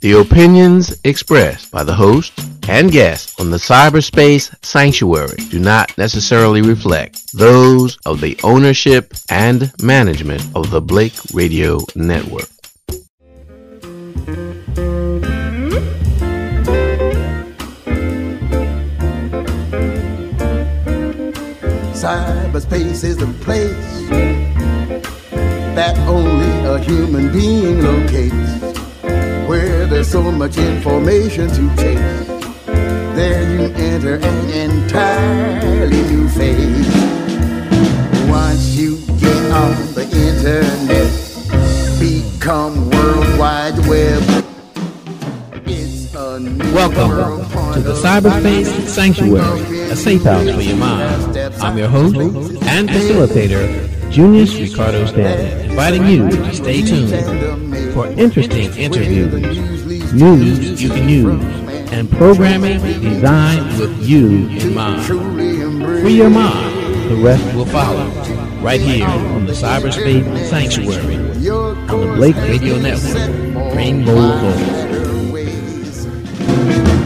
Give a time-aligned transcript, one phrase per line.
[0.00, 2.32] The opinions expressed by the host
[2.68, 9.72] and guests on the Cyberspace Sanctuary do not necessarily reflect those of the ownership and
[9.82, 12.48] management of the Blake Radio Network.
[21.92, 24.08] Cyberspace is the place
[25.74, 28.78] that only a human being locates,
[29.48, 32.26] where there's so much information to chase.
[33.16, 36.86] There you enter an entirely new phase.
[38.28, 41.08] Once you get on the internet,
[41.98, 44.22] become World Wide Web.
[46.74, 47.10] Welcome
[47.72, 51.38] to the Cyberspace Sanctuary, a safe house for your mind.
[51.62, 58.74] I'm your host and facilitator, Junious Ricardo Stanton, inviting you to stay tuned for interesting
[58.74, 61.44] interviews, news you can use,
[61.92, 65.04] and programming designed with you in mind.
[65.04, 68.06] Free your mind, the rest will follow.
[68.60, 71.16] Right here on the Cyberspace Sanctuary
[71.48, 74.88] on the Blake Radio Network, Rainbow Voice.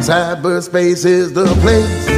[0.06, 2.08] Cyberspace is the place.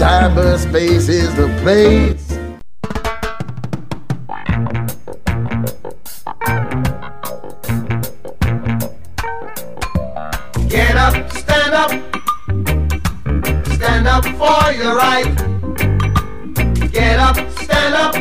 [0.00, 2.29] Cyberspace is the place.
[14.40, 15.26] For your right.
[16.90, 18.14] Get up, stand up,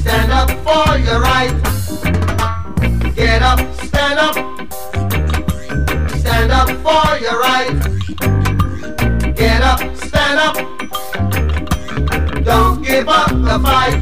[0.00, 1.54] stand up for your right.
[3.14, 4.34] Get up, stand up,
[6.18, 7.70] stand up for your right.
[9.36, 10.56] Get up, stand up,
[12.44, 14.01] don't give up the fight.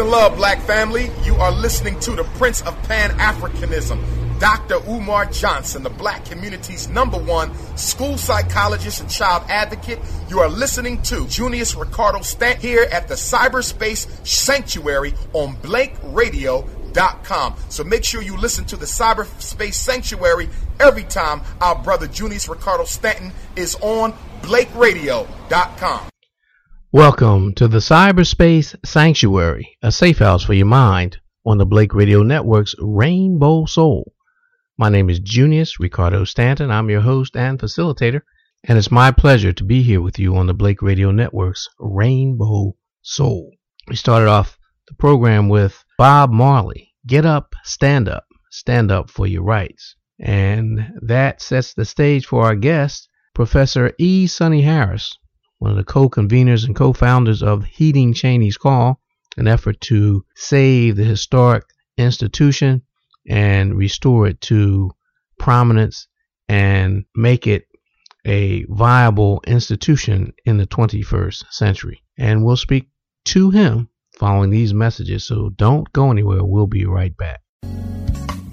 [0.00, 1.10] And love, black family.
[1.24, 4.02] You are listening to the Prince of Pan Africanism,
[4.40, 4.76] Dr.
[4.88, 9.98] Umar Johnson, the black community's number one school psychologist and child advocate.
[10.30, 16.66] You are listening to Junious Ricardo Stant here at the Cyberspace Sanctuary on Blake Radio.
[17.68, 20.48] So make sure you listen to the Cyberspace Sanctuary
[20.80, 26.09] every time our brother Junious Ricardo Stanton is on blakeradio.com.
[26.92, 32.24] Welcome to the Cyberspace Sanctuary, a safe house for your mind on the Blake Radio
[32.24, 34.12] Network's Rainbow Soul.
[34.76, 36.72] My name is Junious Ricardo Stanton.
[36.72, 38.22] I'm your host and facilitator,
[38.64, 42.74] and it's my pleasure to be here with you on the Blake Radio Network's Rainbow
[43.02, 43.52] Soul.
[43.86, 44.58] We started off
[44.88, 49.94] the program with Bob Marley, Get Up, Stand Up, Stand Up for Your Rights.
[50.18, 54.26] And that sets the stage for our guest, Professor E.
[54.26, 55.16] Sonny Harris,
[55.60, 58.98] one of the co-conveners and co-founders of Heeding Cheyney's Call,
[59.36, 61.64] an effort to save the historic
[61.96, 62.82] institution
[63.28, 64.90] and restore it to
[65.38, 66.08] prominence
[66.48, 67.66] and make it
[68.24, 72.02] a viable institution in the 21st century.
[72.18, 72.88] And we'll speak
[73.26, 76.42] to him following these messages, so don't go anywhere.
[76.42, 77.42] We'll be right back.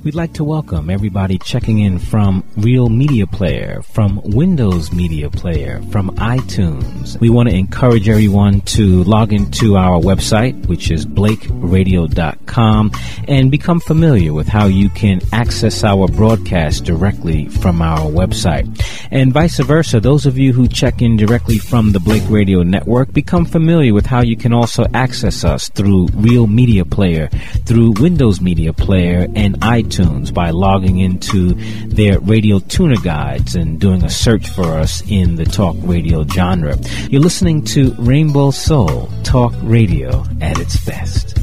[0.07, 5.81] We'd like to welcome everybody checking in from Real Media Player, from Windows Media Player,
[5.91, 7.19] from iTunes.
[7.19, 12.91] We want to encourage everyone to log into our website, which is blakeradio.com,
[13.27, 18.65] and become familiar with how you can access our broadcast directly from our website.
[19.11, 23.11] And vice versa, those of you who check in directly from the Blake Radio Network,
[23.11, 27.27] become familiar with how you can also access us through Real Media Player,
[27.65, 31.53] through Windows Media Player, and iTunes iTunes by logging into
[31.87, 36.75] their radio tuner guides and doing a search for us in the talk radio genre.
[37.09, 41.37] You're listening to Rainbow Soul Talk Radio at its best.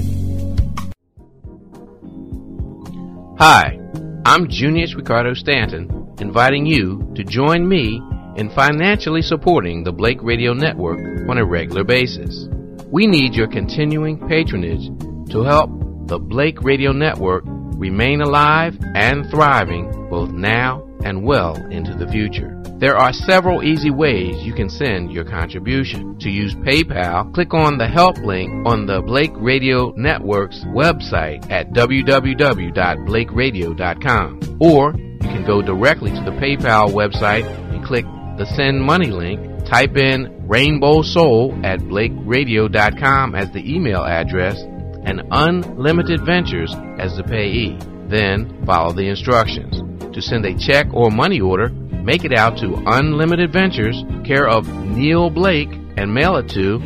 [3.38, 3.78] Hi,
[4.24, 8.00] I'm Junious Ricardo Stanton, inviting you to join me
[8.36, 12.48] in financially supporting the Blake Radio Network on a regular basis.
[12.90, 14.86] We need your continuing patronage
[15.30, 15.70] to help
[16.06, 22.60] the Blake Radio Network remain alive and thriving both now and well into the future.
[22.78, 26.18] There are several easy ways you can send your contribution.
[26.18, 31.70] To use PayPal, click on the help link on the Blake Radio Network's website at
[31.70, 34.58] www.blakeradio.com.
[34.60, 38.04] Or you can go directly to the PayPal website and click
[38.36, 39.40] the send money link.
[39.66, 44.62] Type in Rainbow Soul at blakeradio.com as the email address
[45.04, 47.78] and Unlimited Ventures as the payee.
[48.08, 49.80] Then follow the instructions.
[50.14, 54.68] To send a check or money order, make it out to Unlimited Ventures, care of
[54.68, 56.80] Neil Blake, and mail it to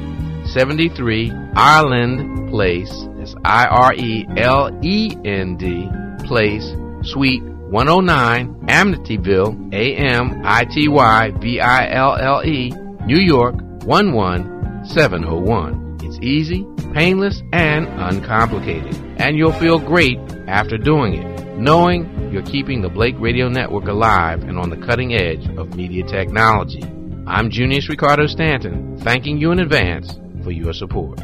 [0.46, 5.88] 73 Ireland Place, that's I R E L E N D
[6.26, 6.72] Place,
[7.02, 12.72] Suite 109, Amityville, A M I T Y V I L L E,
[13.04, 15.87] New York 11701.
[16.18, 18.96] It's easy painless and uncomplicated.
[19.18, 20.18] And you'll feel great
[20.48, 25.14] after doing it, knowing you're keeping the Blake Radio Network alive and on the cutting
[25.14, 26.82] edge of media technology.
[27.26, 31.20] I'm Junious Ricardo Stanton, thanking you in advance for your support.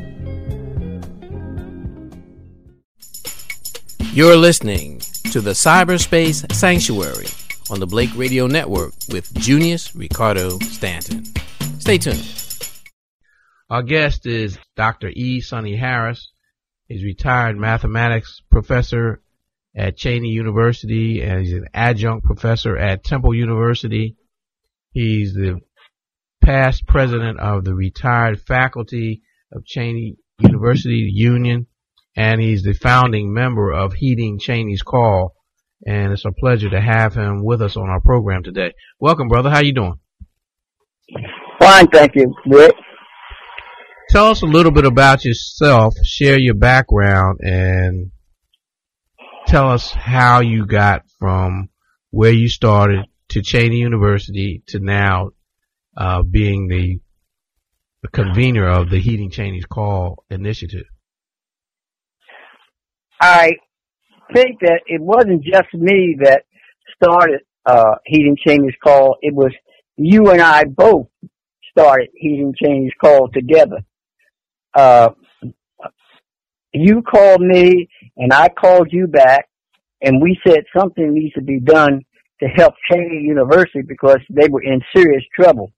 [4.12, 5.00] You're listening
[5.32, 7.26] to the Cyberspace Sanctuary
[7.69, 11.25] on the Blake Radio Network with Junious Ricardo Stanton.
[11.81, 12.44] Stay tuned.
[13.75, 15.11] Our guest is Dr.
[15.12, 15.41] E.
[15.41, 16.31] Sonny Harris.
[16.87, 19.21] He's retired mathematics professor
[19.76, 24.15] at Cheyney University and he's an adjunct professor at Temple University.
[24.93, 25.58] He's the
[26.41, 31.67] past president of the retired faculty of Cheyney University Union
[32.17, 35.34] and he's the founding member of Heeding Cheyney's Call.
[35.84, 38.75] And it's a pleasure to have him with us on our program today.
[39.01, 39.51] Welcome, brother.
[39.51, 39.98] How you doing?
[41.58, 42.77] Fine, thank you, Rick
[44.15, 48.13] tell us a little bit about yourself, share your background, and
[49.49, 51.69] tell us how you got from
[52.13, 55.31] where you started to Cheyney University to now
[55.97, 57.01] uh, being the,
[58.03, 60.87] the convener of the Heeding Cheyney's Call initiative.
[63.21, 63.51] I
[64.33, 66.44] think that it wasn't just me that
[66.94, 69.17] started uh, Heeding Cheyney's Call.
[69.23, 69.53] It was
[69.97, 71.09] you and I both
[71.69, 73.79] started Heeding Cheyney's Call together
[74.74, 75.10] uh,
[76.72, 79.48] you called me and I called you back
[80.02, 82.02] and we said something needs to be done
[82.40, 85.72] to help Cheyney University because they were in serious trouble.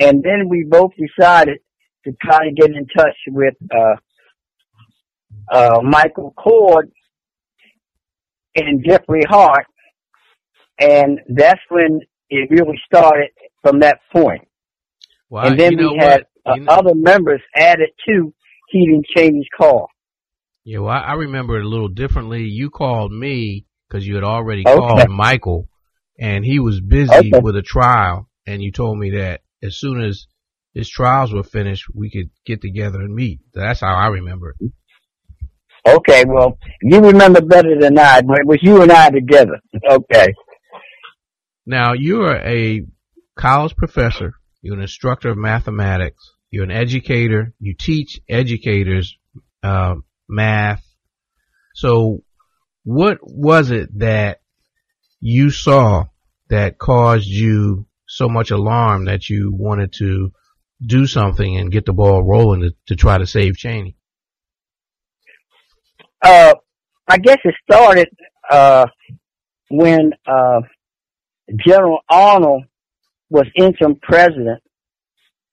[0.00, 1.58] And then we both decided
[2.04, 3.96] to try to get in touch with uh,
[5.50, 6.90] uh, Michael Coard
[8.56, 9.66] and Jeffrey Hart,
[10.78, 12.00] and that's when
[12.30, 13.30] it really started
[13.62, 14.46] from that point.
[15.50, 18.32] And then we had uh, other members added to
[18.68, 19.88] Heeding Cheyney's call.
[20.64, 22.44] Yeah, well, I, I remember it a little differently.
[22.44, 24.76] You called me because you had already okay.
[24.76, 25.68] called Michael,
[26.18, 27.40] and he was busy okay.
[27.40, 30.26] with a trial, and you told me that as soon as
[30.72, 33.40] his trials were finished, we could get together and meet.
[33.52, 34.72] That's how I remember it.
[35.86, 39.60] Okay, well, you remember better than I, but it was you and I together.
[39.88, 40.28] Okay.
[41.66, 42.82] Now, you are a
[43.36, 44.34] college professor.
[44.64, 46.32] You're an instructor of mathematics.
[46.50, 47.52] You're an educator.
[47.60, 49.14] You teach educators
[49.62, 50.82] uh, math.
[51.74, 52.22] So,
[52.82, 54.40] what was it that
[55.20, 56.06] you saw
[56.48, 60.32] that caused you so much alarm that you wanted to
[60.80, 63.96] do something and get the ball rolling to, to try to save Cheyney?
[66.22, 66.54] Uh,
[67.06, 68.08] I guess it started
[68.50, 68.86] uh,
[69.68, 70.62] when uh,
[71.66, 72.64] General Arnold
[73.34, 74.62] was interim president,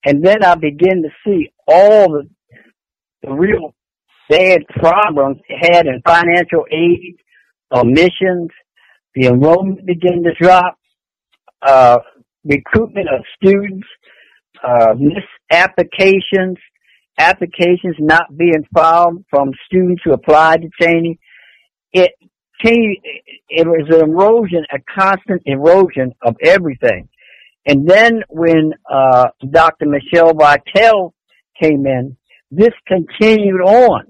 [0.06, 2.30] and then I began to see all the,
[3.24, 3.74] the real
[4.30, 7.18] bad problems it had in financial aid,
[7.74, 8.50] omissions,
[9.16, 10.78] the enrollment began to drop,
[11.62, 11.98] uh,
[12.46, 13.88] recruitment of students,
[14.64, 16.58] uh, misapplications,
[17.18, 21.18] applications not being filed from students who applied to Cheyney.
[21.94, 22.12] It
[22.64, 23.02] Cheyney,
[23.50, 27.10] it was an erosion, a constant erosion of everything.
[27.66, 29.86] And then when uh, Dr.
[29.86, 31.14] Michelle Vital
[31.62, 32.18] came in,
[32.50, 34.06] this continued on,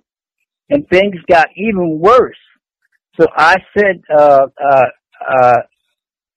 [0.70, 2.38] and things got even worse.
[3.20, 4.86] So I said uh, uh,
[5.30, 5.58] uh,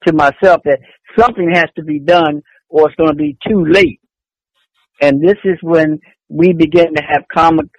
[0.06, 0.80] to myself that
[1.18, 4.00] something has to be done, or it's going to be too late.
[5.00, 7.25] And this is when we begin to have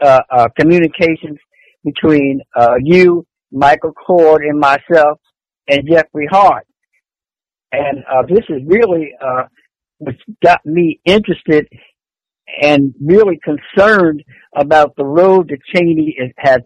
[0.01, 1.39] uh, uh, communications
[1.83, 5.19] between uh, you, Michael Coard, and myself,
[5.67, 6.65] and Jeffrey Hart.
[7.71, 9.43] And uh, this is really uh,
[9.97, 11.67] what got me interested
[12.61, 14.23] and really concerned
[14.55, 16.63] about the road that Cheyney had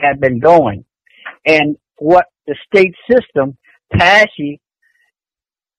[0.00, 0.84] had been going,
[1.44, 3.56] and what the state system,
[3.92, 4.60] PASSHE,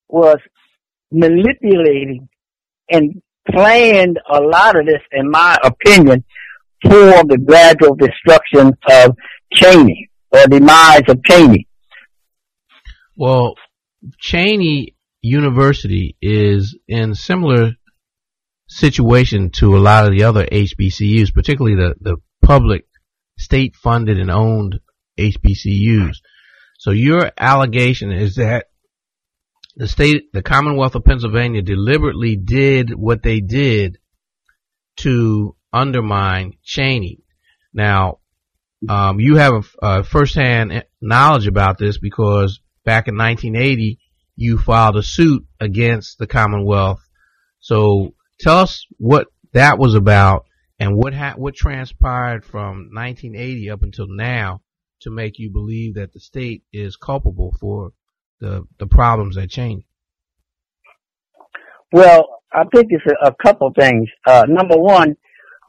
[0.10, 0.38] was
[1.12, 2.28] manipulating
[2.90, 6.24] and planned a lot of this, in my opinion,
[6.84, 9.16] for the gradual destruction of
[9.54, 11.66] Cheyney or demise of Cheyney.
[13.16, 13.56] Well,
[14.22, 17.72] Cheyney University is in similar
[18.68, 22.86] situation to a lot of the other HBCUs, particularly the, the public
[23.38, 24.80] state funded and owned
[25.18, 26.16] HBCUs.
[26.78, 28.68] So your allegation is that
[29.76, 33.98] the state, the Commonwealth of Pennsylvania deliberately did what they did
[34.98, 37.20] to undermine Cheyney.
[37.74, 38.20] Now,
[38.88, 44.00] um, you have a, a firsthand knowledge about this because back in 1980,
[44.36, 47.02] you filed a suit against the Commonwealth.
[47.60, 50.46] So tell us what that was about
[50.80, 54.62] and what ha- what transpired from 1980 up until now
[55.02, 57.92] to make you believe that the state is culpable for
[58.40, 59.84] the the problems that change?
[61.92, 64.10] Well, I think it's a, a couple things.
[64.26, 65.16] Uh, number one,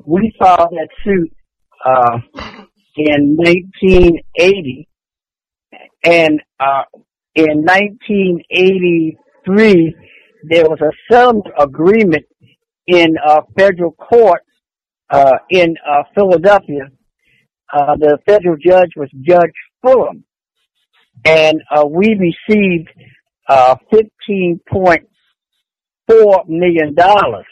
[0.04, 1.32] we filed that suit
[1.84, 2.18] uh,
[2.96, 4.88] in 1980,
[6.04, 6.82] and uh,
[7.34, 9.96] in 1983
[10.48, 12.24] there was a settlement agreement
[12.86, 14.42] in uh, federal court
[15.10, 16.90] uh, in uh, Philadelphia.
[17.72, 19.52] Uh, the federal judge was Judge
[19.84, 20.22] Fullam,
[21.24, 22.88] and uh, we received
[23.48, 25.08] uh, fifteen point
[26.08, 27.46] four million dollars.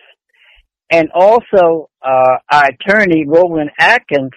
[0.90, 4.32] And also, uh, our attorney Roland Atkins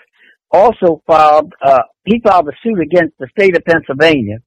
[0.51, 4.37] also filed uh, he filed a suit against the state of Pennsylvania,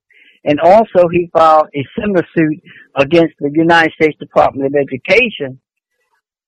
[0.45, 2.63] and also he filed a similar suit
[2.97, 5.61] against the United States Department of Education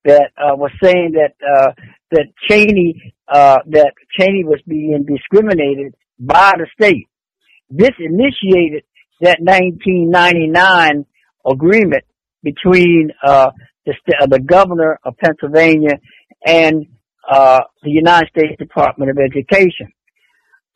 [0.04, 1.72] that uh, was saying that uh,
[2.10, 7.08] that Cheyney uh, that Cheyney was being discriminated by the state.
[7.68, 8.84] This initiated
[9.20, 11.04] that 1999
[11.46, 12.04] agreement
[12.42, 13.50] between uh,
[13.84, 15.98] the, uh, the governor of Pennsylvania
[16.44, 16.86] and
[17.30, 19.92] uh, the United States Department of Education.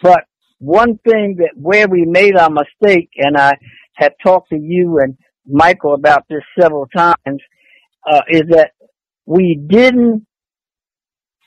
[0.02, 0.25] But
[0.64, 3.54] one thing that where we made our mistake, and I
[3.97, 5.16] have talked to you and
[5.47, 7.42] Michael about this several times,
[8.11, 8.73] uh, is that
[9.26, 10.26] we didn't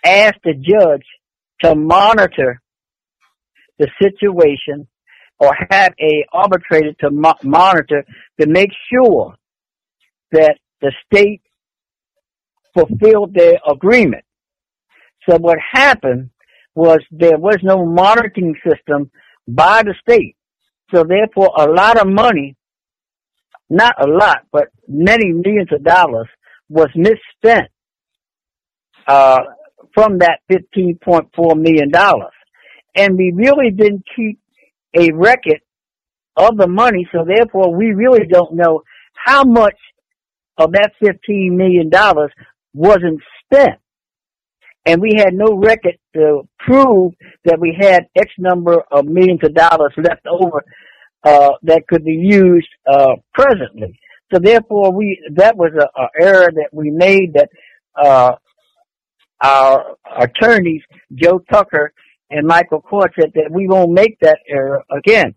[0.05, 1.05] ask the judge
[1.63, 2.61] to monitor
[3.79, 4.87] the situation
[5.39, 8.05] or have a arbitrator to mo- monitor
[8.41, 9.35] to make sure
[10.31, 11.41] that the state
[12.73, 14.23] fulfilled their agreement.
[15.29, 16.29] So what happened
[16.77, 19.09] was there was no monitoring system
[19.47, 20.35] by the state.
[20.93, 22.55] So therefore a lot of money,
[23.69, 26.27] not a lot, but many millions of dollars
[26.69, 27.71] was misspent
[29.07, 29.39] uh,
[29.95, 31.91] from that $15.4 million.
[32.95, 34.39] and we really didn't keep
[34.95, 35.61] a record
[36.35, 38.83] of the money, so therefore we really don't know
[39.15, 39.77] how much
[40.57, 41.89] of that $15 million
[42.73, 43.79] wasn't spent.
[44.87, 47.13] And we had no record to prove
[47.43, 50.63] that we had X number of millions of dollars left over
[51.25, 53.99] uh, that could be used uh, presently.
[54.33, 57.49] So therefore, we that was a, a error that we made that
[58.01, 58.35] uh,
[59.41, 61.91] our attorneys, Joe Tucker
[62.29, 65.35] and Michael Coard, said that we won't make that error again.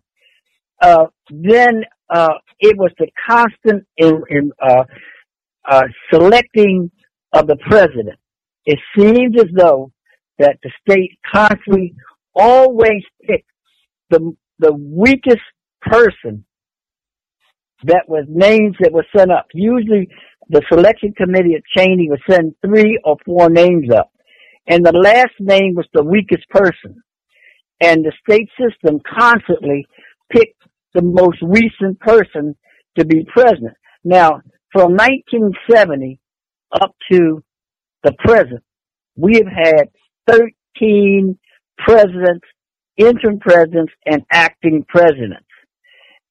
[0.81, 4.85] Uh, then uh, it was the constant in, in uh,
[5.69, 6.91] uh, selecting
[7.33, 8.20] of the president.
[8.71, 9.91] It seems as though
[10.39, 11.93] that the state constantly
[12.37, 13.45] always picks
[14.11, 15.43] the the weakest
[15.83, 16.45] person
[17.83, 19.47] that was names that were sent up.
[19.55, 20.09] Usually
[20.51, 24.13] the selection committee at Cheyney would send three or four names up.
[24.69, 27.03] And the last name was the weakest person.
[27.81, 29.85] And the state system constantly
[30.31, 30.63] picked
[30.95, 32.55] the most recent person
[32.99, 33.75] to be president.
[34.05, 36.21] Now, from 1970
[36.73, 37.43] up to
[38.03, 38.63] the present,
[39.17, 39.89] we have had
[40.79, 41.39] 13
[41.79, 42.47] presidents,
[42.97, 45.47] interim presidents, and acting presidents.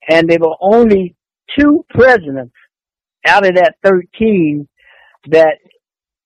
[0.09, 1.15] And there were only
[1.57, 2.53] two presidents
[3.25, 4.67] out of that 13
[5.27, 5.57] that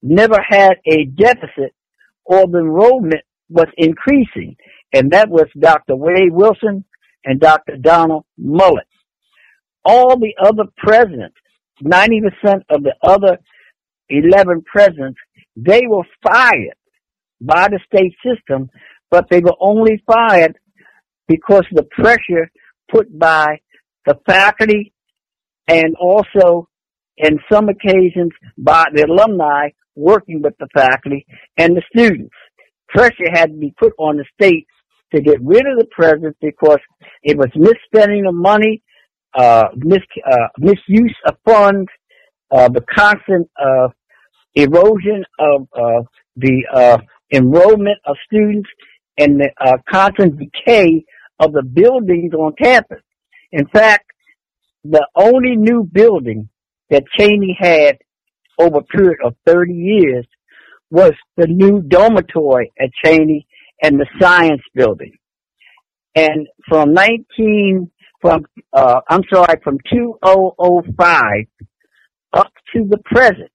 [0.01, 1.73] never had a deficit
[2.25, 4.55] or the enrollment was increasing.
[4.93, 5.95] And that was Dr.
[5.95, 6.85] Wade Wilson
[7.25, 7.77] and Dr.
[7.77, 8.87] Donald Mullet.
[9.85, 11.35] All the other presidents,
[11.83, 13.37] 90% of the other
[14.09, 15.19] 11 presidents,
[15.55, 16.75] they were fired
[17.41, 18.69] by the state system,
[19.11, 20.57] but they were only fired
[21.27, 22.49] because of the pressure
[22.91, 23.59] put by
[24.05, 24.93] the faculty
[25.67, 26.67] and also
[27.17, 31.25] in some occasions by the alumni working with the faculty
[31.57, 32.33] and the students.
[32.89, 34.67] Pressure had to be put on the state
[35.13, 36.79] to get rid of the president because
[37.21, 38.81] it was misspending of money,
[39.35, 41.89] uh, mis, uh, misuse of funds,
[42.51, 43.87] uh, the constant, uh,
[44.55, 46.03] erosion of, uh,
[46.35, 46.97] the, uh,
[47.31, 48.69] enrollment of students
[49.17, 51.03] and the, uh, constant decay
[51.39, 53.01] of the buildings on campus.
[53.51, 54.05] In fact,
[54.83, 56.49] the only new building
[56.89, 57.97] that Cheyney had
[58.59, 60.25] over a period of 30 years
[60.91, 63.45] was the new dormitory at Cheyney
[63.81, 65.13] and the science building.
[66.15, 67.89] And from 19,
[68.21, 71.45] from, uh, I'm sorry, from 2005
[72.33, 73.49] up to the present,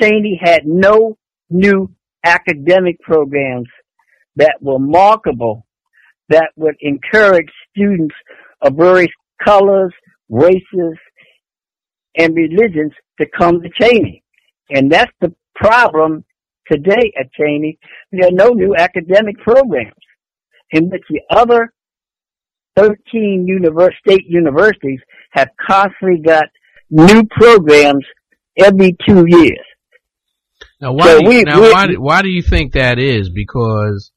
[0.00, 1.16] Cheyney had no
[1.48, 1.90] new
[2.24, 3.68] academic programs
[4.36, 5.66] that were markable
[6.28, 8.14] that would encourage students
[8.62, 9.10] of various
[9.44, 9.92] colors,
[10.28, 10.96] races,
[12.16, 14.22] and religions to come to Cheyney.
[14.70, 16.24] And that's the problem
[16.70, 17.78] today at Cheyney.
[18.12, 19.92] There are no new academic programs
[20.70, 21.72] in which the other
[22.76, 25.00] 13 universe, state universities
[25.32, 26.46] have constantly got
[26.90, 28.04] new programs
[28.56, 29.58] every two years.
[30.80, 33.28] Now, why, so do you, we, now why, why do you think that is?
[33.28, 34.12] Because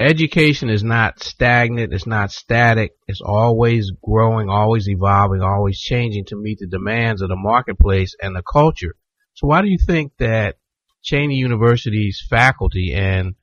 [0.00, 6.36] education is not stagnant, it's not static, it's always growing, always evolving, always changing to
[6.36, 8.96] meet the demands of the marketplace and the culture.
[9.34, 10.56] So why do you think that
[11.04, 13.36] Cheyney University's faculty and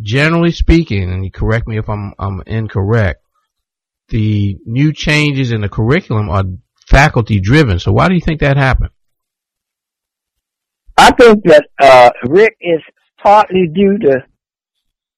[0.00, 3.24] generally speaking, and you correct me if I'm, I'm incorrect,
[4.08, 6.44] the new changes in the curriculum are
[6.88, 7.78] faculty driven.
[7.78, 8.90] So why do you think that happened?
[11.00, 12.82] I think that uh, Rick is
[13.22, 14.22] partly due to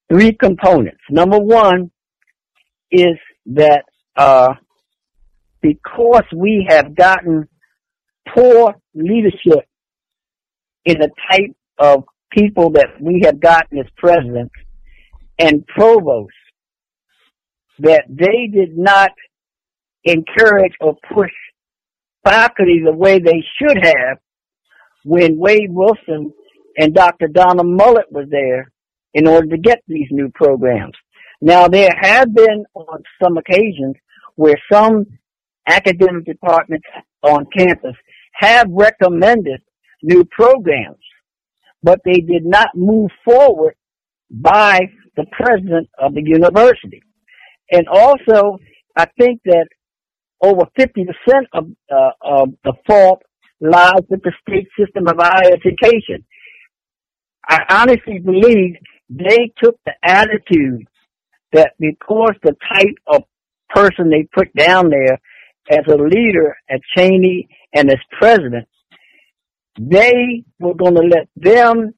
[0.09, 1.01] three components.
[1.11, 1.91] Number one
[2.93, 3.83] is that
[4.15, 4.55] uh,
[5.61, 7.49] because we have gotten
[8.33, 9.67] poor leadership
[10.85, 14.55] in the type of people that we have gotten as presidents
[15.41, 16.31] and provosts,
[17.81, 19.11] that they did not
[20.05, 21.33] encourage or push
[22.25, 24.19] faculty the way they should have
[25.05, 26.33] when Wade Wilson
[26.77, 27.29] and Dr.
[27.29, 28.71] Donna Mullet was there
[29.15, 30.95] in order to get these new programs.
[31.41, 33.97] Now there have been on some occasions
[34.37, 35.07] where some
[35.67, 36.87] academic departments
[37.23, 37.97] on campus
[38.33, 39.61] have recommended
[40.03, 41.05] new programs,
[41.83, 43.75] but they did not move forward
[44.31, 44.81] by
[45.17, 47.03] the president of the university.
[47.71, 48.59] And also,
[48.97, 49.67] I think that
[50.41, 51.07] over 50%
[51.53, 53.23] of, uh, of the fault
[53.63, 56.25] lies with the state system of higher education.
[57.49, 58.77] I honestly believe
[59.09, 60.87] they took the attitude
[61.53, 63.23] that because the type of
[63.69, 65.21] person they put down there
[65.71, 68.69] as a leader at Cheyney and as president,
[69.81, 71.95] they were going to let them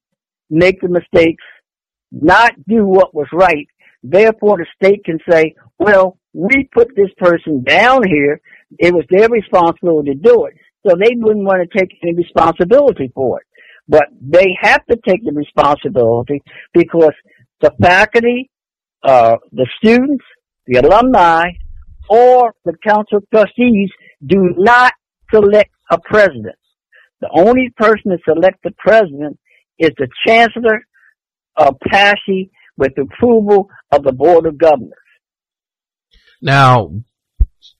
[0.50, 1.42] make the mistakes,
[2.12, 3.66] not do what was right,
[4.02, 8.40] therefore the state can say, well, we put this person down here.
[8.78, 10.54] It was their responsibility to do it.
[10.86, 13.46] So they wouldn't want to take any responsibility for it.
[13.88, 16.42] But they have to take the responsibility
[16.72, 17.12] because
[17.60, 18.50] the faculty,
[19.02, 20.24] uh, the students,
[20.66, 21.50] the alumni,
[22.08, 23.90] or the council of trustees
[24.26, 24.92] do not
[25.32, 26.56] select a president.
[27.20, 29.38] The only person to select the president
[29.78, 30.80] is the chancellor
[31.56, 34.92] of PASSHE with approval of the board of governors.
[36.42, 36.90] Now,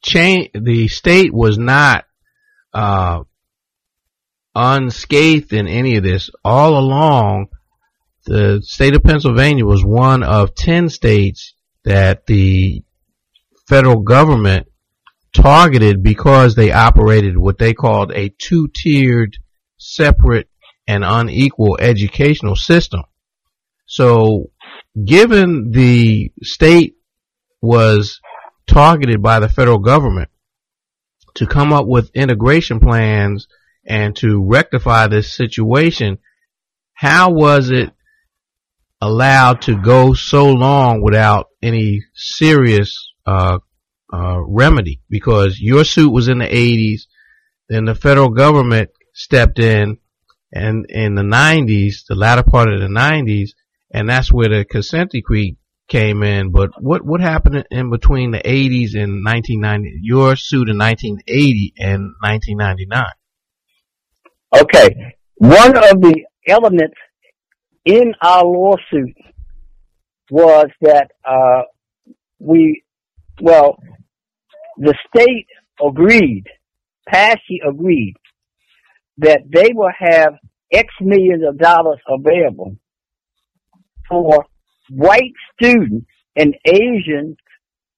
[0.02, 2.04] the state was not
[2.74, 3.22] uh,
[4.54, 6.30] unscathed in any of this.
[6.44, 7.48] All along,
[8.26, 12.82] the state of Pennsylvania was one of 10 states that the
[13.68, 14.66] federal government
[15.32, 19.36] targeted because they operated what they called a two-tiered,
[19.78, 20.48] separate,
[20.86, 23.02] and unequal educational system.
[23.86, 24.50] So,
[25.04, 26.96] given the state
[27.60, 28.20] was
[28.66, 30.30] targeted by the federal government
[31.34, 33.48] to come up with integration plans
[33.86, 36.18] and to rectify this situation,
[36.94, 37.90] how was it
[39.00, 43.58] allowed to go so long without any serious uh,
[44.12, 45.00] uh, remedy?
[45.10, 47.02] Because your suit was in the 80s,
[47.68, 49.98] then the federal government stepped in,
[50.52, 53.50] and in the 90s, the latter part of the 90s,
[53.92, 55.56] and that's where the consent decree
[55.88, 56.50] came in.
[56.50, 60.00] But what what happened in between the 80s and 1990?
[60.02, 63.04] Your suit in 1980 and 1999.
[64.54, 66.94] Okay, one of the elements
[67.84, 69.16] in our lawsuit
[70.30, 71.62] was that uh,
[72.38, 72.82] we,
[73.40, 73.76] well,
[74.78, 75.46] the state
[75.84, 76.44] agreed,
[77.08, 78.14] PASSHE agreed,
[79.18, 80.34] that they will have
[80.72, 82.76] X millions of dollars available
[84.08, 84.46] for
[84.90, 87.36] white students and Asians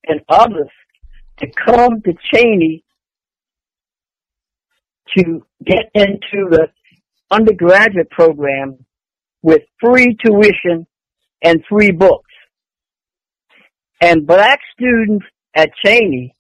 [0.07, 0.71] and others
[1.39, 2.83] to come to Cheyney
[5.17, 6.69] to get into the
[7.31, 8.85] undergraduate program
[9.43, 10.87] with free tuition
[11.43, 12.31] and free books.
[14.01, 16.33] And black students at Cheyney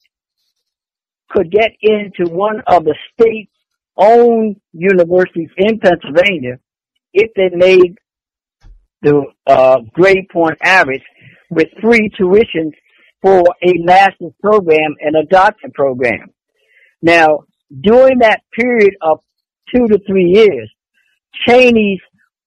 [1.30, 3.50] could get into one of the state
[3.96, 6.58] owned universities in Pennsylvania
[7.12, 7.96] if they made
[9.02, 11.02] the uh, grade point average
[11.50, 12.72] with free tuition
[13.22, 16.30] for a master's program and a doctorate program.
[17.02, 17.44] Now,
[17.80, 19.20] during that period of
[19.74, 20.70] two to three years,
[21.46, 22.00] Cheyney's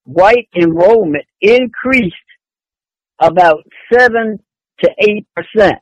[0.04, 2.16] white enrollment increased
[3.20, 4.40] about seven
[4.82, 5.80] to eight percent.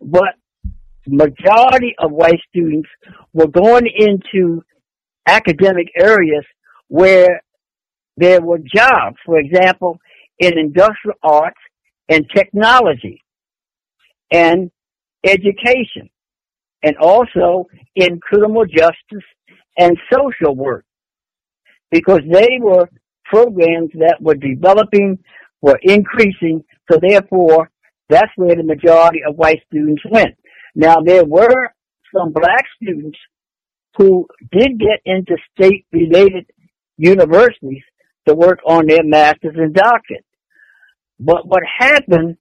[0.00, 0.34] But
[1.06, 2.88] majority of white students
[3.32, 4.62] were going into
[5.26, 6.44] academic areas
[6.88, 7.42] where
[8.20, 9.98] there were jobs, for example,
[10.38, 11.60] in industrial arts
[12.08, 13.22] and technology
[14.30, 14.70] and
[15.24, 16.10] education
[16.82, 19.26] and also in criminal justice
[19.78, 20.84] and social work
[21.90, 22.88] because they were
[23.24, 25.18] programs that were developing,
[25.62, 27.70] were increasing, so therefore
[28.08, 30.36] that's where the majority of white students went.
[30.74, 31.68] Now there were
[32.14, 33.18] some black students
[33.96, 36.46] who did get into state related
[36.96, 37.82] universities
[38.28, 40.24] to work on their masters and doctorate.
[41.18, 42.36] But what happened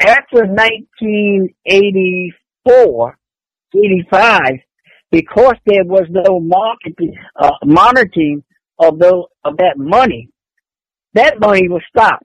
[0.00, 3.18] after 1984,
[3.74, 4.40] 85,
[5.10, 8.42] because there was no marketing, uh, monitoring
[8.78, 10.30] of those, of that money,
[11.14, 12.24] that money was stopped.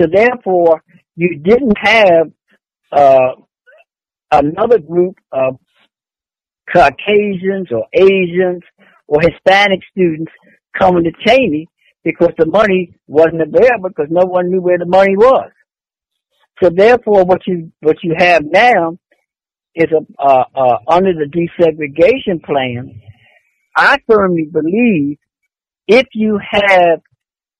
[0.00, 0.82] So therefore,
[1.14, 2.32] you didn't have,
[2.90, 3.34] uh,
[4.32, 5.58] another group of
[6.72, 8.62] Caucasians or Asians
[9.06, 10.32] or Hispanic students
[10.78, 11.66] coming to Cheyney
[12.02, 15.50] because the money wasn't available because no one knew where the money was.
[16.62, 18.96] So therefore, what you what you have now
[19.74, 23.00] is a uh, uh, under the desegregation plan.
[23.76, 25.18] I firmly believe
[25.88, 27.00] if you have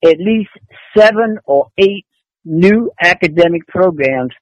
[0.05, 0.51] at least
[0.97, 2.07] seven or eight
[2.45, 4.33] new academic programs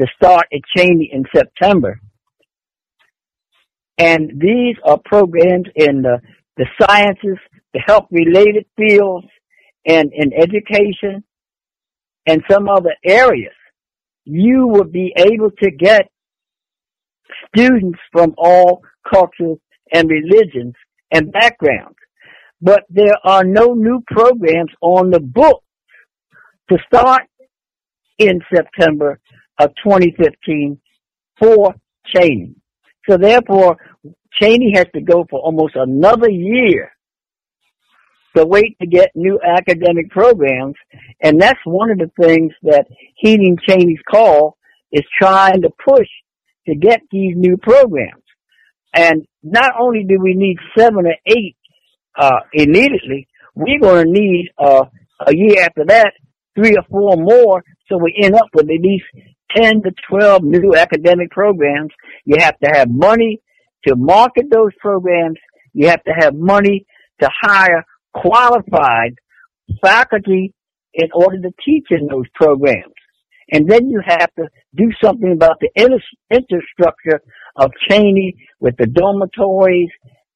[0.00, 1.98] to start at Cheyney in September,
[3.98, 6.20] and these are programs in the,
[6.56, 7.38] the sciences,
[7.72, 9.26] the health related fields,
[9.86, 11.24] and in education,
[12.26, 13.54] and some other areas,
[14.24, 16.08] you will be able to get
[17.48, 18.82] students from all
[19.12, 19.58] cultures
[19.92, 20.74] and religions
[21.10, 21.96] and backgrounds.
[22.60, 25.62] But there are no new programs on the book
[26.70, 27.22] to start
[28.18, 29.18] in September
[29.58, 30.78] of 2015
[31.40, 31.74] for
[32.14, 32.54] Cheyney.
[33.08, 33.78] So therefore,
[34.40, 36.92] Cheyney has to go for almost another year
[38.36, 40.74] to wait to get new academic programs.
[41.22, 44.56] And that's one of the things that Heeding Cheyney's call
[44.90, 46.08] is trying to push
[46.66, 48.22] to get these new programs.
[48.94, 51.56] And not only do we need seven or eight
[52.18, 54.84] uh, immediately, we're going to need uh,
[55.26, 56.12] a year after that
[56.54, 59.04] three or four more, so we end up with at least
[59.56, 61.90] 10 to 12 new academic programs.
[62.24, 63.40] You have to have money
[63.86, 65.38] to market those programs.
[65.72, 66.86] You have to have money
[67.20, 67.84] to hire
[68.14, 69.14] qualified
[69.82, 70.54] faculty
[70.94, 72.94] in order to teach in those programs.
[73.50, 77.20] And then you have to do something about the infrastructure
[77.56, 79.90] of Cheyney with the dormitories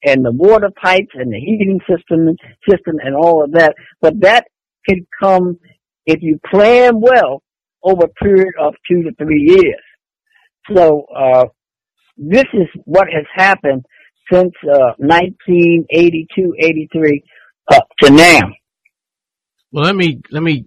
[0.05, 2.37] and the water pipes and the heating system
[2.69, 3.75] system and all of that.
[4.01, 4.47] But that
[4.89, 5.59] can come
[6.05, 7.43] if you plan well
[7.83, 9.83] over a period of two to three years.
[10.75, 11.45] So uh,
[12.17, 13.85] this is what has happened
[14.31, 17.23] since uh, 1982, 83
[17.69, 18.53] up to now.
[19.73, 20.67] Well, let me let me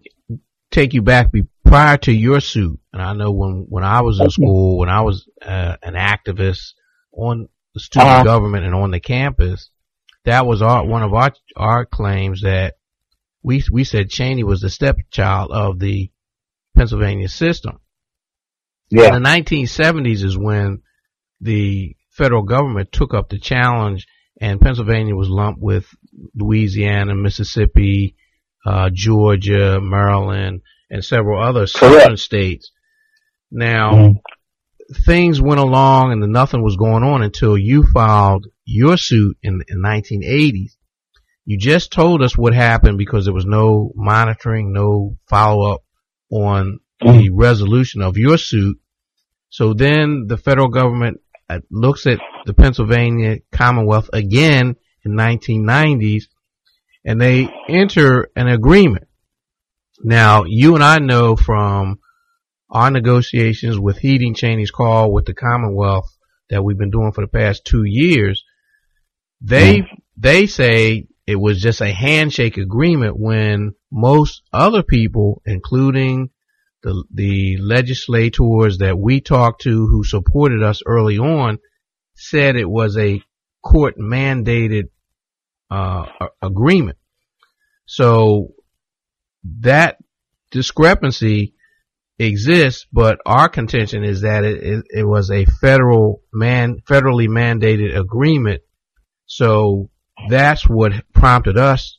[0.71, 1.31] take you back
[1.65, 2.79] prior to your suit.
[2.93, 6.73] And I know when when I was in school, when I was uh, an activist
[7.12, 8.23] on the student uh-huh.
[8.23, 9.69] government and on the campus,
[10.25, 12.75] that was our one of our our claims that
[13.43, 16.12] we we said Cheyney was the stepchild of the
[16.75, 17.79] Pennsylvania system.
[18.89, 19.15] Yeah.
[19.15, 20.81] In the 1970s is when
[21.41, 24.07] the federal government took up the challenge
[24.41, 25.85] and Pennsylvania was lumped with
[26.36, 28.15] Louisiana, Mississippi,
[28.65, 32.71] uh, Georgia, Maryland, and several other southern states.
[33.51, 34.93] Now, mm-hmm.
[35.05, 39.65] things went along and nothing was going on until you filed your suit in the
[39.75, 40.75] 1980s.
[41.45, 45.82] You just told us what happened because there was no monitoring, no follow up
[46.32, 47.29] on the mm.
[47.34, 48.77] resolution of your suit.
[49.49, 56.23] So then the federal government uh, looks at the Pennsylvania Commonwealth again in 1990s
[57.05, 59.07] and they enter an agreement.
[60.01, 61.99] Now, you and I know from
[62.69, 66.15] our negotiations with Heeding Cheyney's call with the Commonwealth
[66.49, 68.43] that we've been doing for the past two years,
[69.41, 69.88] they, mm.
[70.17, 76.29] they say it was just a handshake agreement when most other people, including
[76.83, 81.59] the, the legislators that we talked to who supported us early on,
[82.15, 83.21] said it was a
[83.62, 84.89] court mandated
[85.69, 86.06] uh,
[86.41, 86.98] agreement.
[87.86, 88.54] So
[89.62, 89.98] that
[90.52, 91.54] discrepancy
[92.17, 97.98] exists, but our contention is that it, it, it was a federal man, federally mandated
[97.98, 98.62] agreement.
[99.26, 99.89] So
[100.28, 101.98] that's what prompted us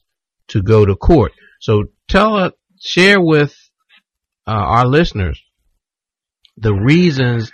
[0.49, 1.33] to go to court.
[1.61, 3.55] So tell us, share with
[4.47, 5.41] uh, our listeners
[6.57, 7.53] the reasons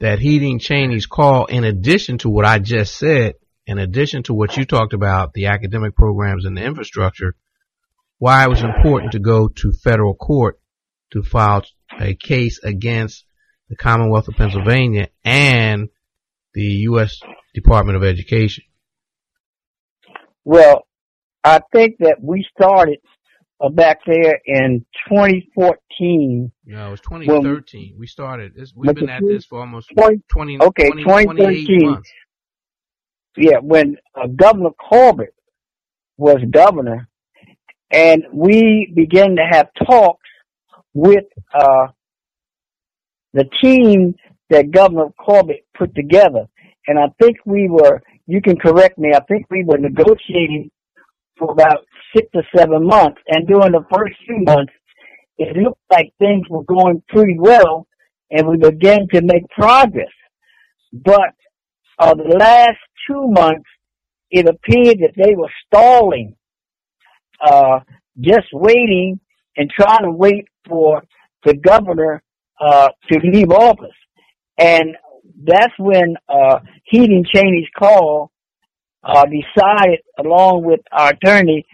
[0.00, 3.34] that Heeding Cheyney's call, in addition to what I just said,
[3.66, 7.34] in addition to what you talked about, the academic programs and the infrastructure,
[8.18, 10.58] why it was important to go to federal court
[11.12, 11.64] to file
[12.00, 13.24] a case against
[13.68, 15.88] the Commonwealth of Pennsylvania and
[16.54, 17.18] the U.S.
[17.54, 18.64] Department of Education.
[20.44, 20.86] Well,
[21.42, 22.98] I think that we started
[23.60, 26.52] uh, back there in 2014.
[26.64, 27.90] No, it was 2013.
[27.90, 28.54] When, we started.
[28.54, 31.90] This, we've been at this for almost 20, 20 okay, 20, 2013.
[31.90, 32.10] Months.
[33.36, 35.34] Yeah, when uh, Governor Corbett
[36.16, 37.08] was governor,
[37.90, 40.28] and we began to have talks
[40.94, 41.88] with uh,
[43.34, 44.14] the team
[44.50, 46.46] that Governor Corbett put together.
[46.88, 49.12] And I think we were you can correct me.
[49.14, 50.70] I think we were negotiating
[51.38, 54.72] for about six or seven months, and during the first few months,
[55.38, 57.86] it looked like things were going pretty well,
[58.30, 60.08] and we began to make progress.
[60.92, 61.34] But
[61.98, 63.68] uh, the last two months,
[64.30, 66.36] it appeared that they were stalling,
[67.44, 67.80] uh,
[68.20, 69.20] just waiting
[69.56, 71.02] and trying to wait for
[71.44, 72.22] the governor
[72.60, 73.94] uh, to leave office.
[74.58, 74.96] And
[75.44, 78.30] that's when uh, Heeding Cheyney's call
[79.04, 81.66] uh, decided, along with our attorney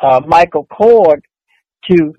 [0.00, 1.24] uh, Michael Coard,
[1.90, 2.14] to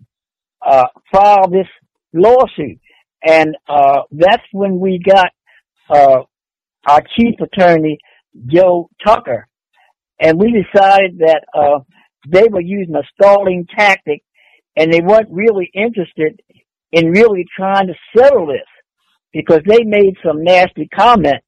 [0.66, 1.68] uh, file this
[2.14, 2.80] lawsuit,
[3.26, 5.28] and uh, that's when we got
[5.90, 6.24] uh,
[6.88, 7.98] our chief attorney
[8.46, 9.48] Joe Tucker,
[10.20, 11.80] and we decided that uh,
[12.28, 14.24] they were using a stalling tactic,
[14.76, 16.40] and they weren't really interested
[16.92, 18.68] in really trying to settle this
[19.34, 21.46] because they made some nasty comments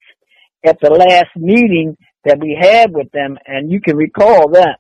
[0.66, 4.80] at the last meeting that we had with them, and you can recall that.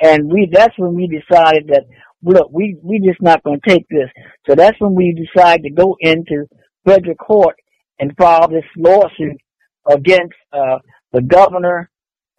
[0.00, 1.84] And we, that's when we decided that,
[2.22, 4.08] look, we, we just not going to take this.
[4.48, 6.46] So that's when we decided to go into
[6.86, 7.56] federal court
[7.98, 9.38] and file this lawsuit
[9.90, 10.78] against, uh,
[11.12, 11.90] the governor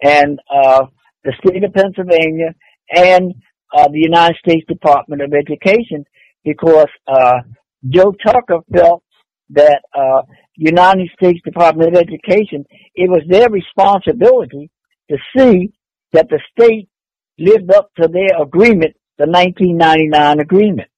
[0.02, 0.86] and, uh,
[1.24, 2.56] the state of Pennsylvania
[2.90, 3.34] and
[3.76, 6.06] uh, the United States Department of Education
[6.44, 7.40] because uh,
[7.88, 9.04] Joe Tucker felt
[9.52, 10.22] that uh,
[10.56, 14.70] United States Department of Education it was their responsibility
[15.10, 15.72] to see
[16.14, 16.90] that the state
[17.38, 20.90] lived up to their agreement, the 1999 agreement.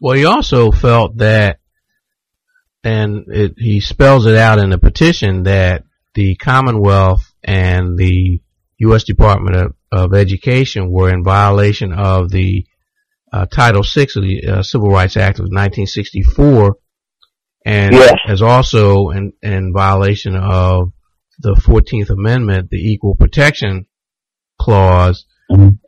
[0.00, 1.60] Well, he also felt that,
[2.82, 8.40] and it, he spells it out in the petition that the Commonwealth and the
[8.78, 9.04] U.S.
[9.04, 12.66] Department of, of Education were in violation of the
[13.32, 16.76] uh, Title VI of the uh, Civil Rights Act of 1964,
[17.64, 18.14] and Yes.
[18.28, 20.92] as also in, in violation of
[21.38, 23.86] the 14th Amendment, the Equal Protection
[24.60, 25.24] Clause.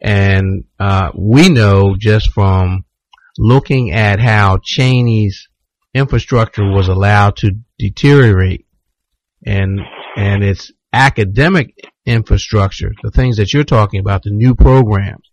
[0.03, 2.85] And uh, we know just from
[3.39, 5.49] looking at how Cheyney's
[5.95, 8.67] infrastructure was allowed to deteriorate
[9.47, 9.81] and
[10.17, 11.75] and its academic
[12.07, 15.31] infrastructure, the things that you're talking about, the new programs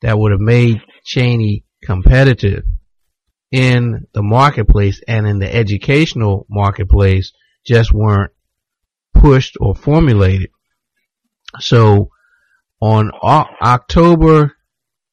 [0.00, 2.64] that would have made Cheyney competitive
[3.50, 7.32] in the marketplace and in the educational marketplace
[7.66, 8.32] just weren't
[9.12, 10.50] pushed or formulated.
[11.60, 12.10] So
[12.80, 14.56] on October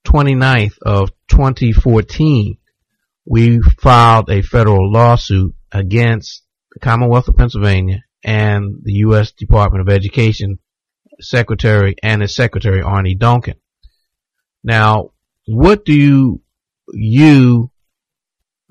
[0.06, 2.58] 29th of 2014,
[3.26, 6.44] we filed a federal lawsuit against
[6.74, 9.32] the Commonwealth of Pennsylvania and the U.S.
[9.32, 10.60] Department of Education
[11.20, 13.56] Secretary and its Secretary Arne Duncan.
[14.64, 15.12] Now,
[15.48, 16.42] what do you,
[16.92, 17.72] you,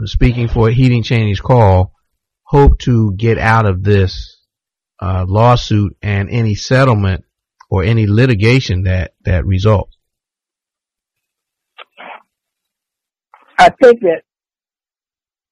[0.05, 1.93] speaking for Heeding Cheyney's call,
[2.43, 4.39] hope to get out of this
[5.01, 7.25] uh, lawsuit and any settlement
[7.69, 9.97] or any litigation that that results?
[13.59, 14.23] I think that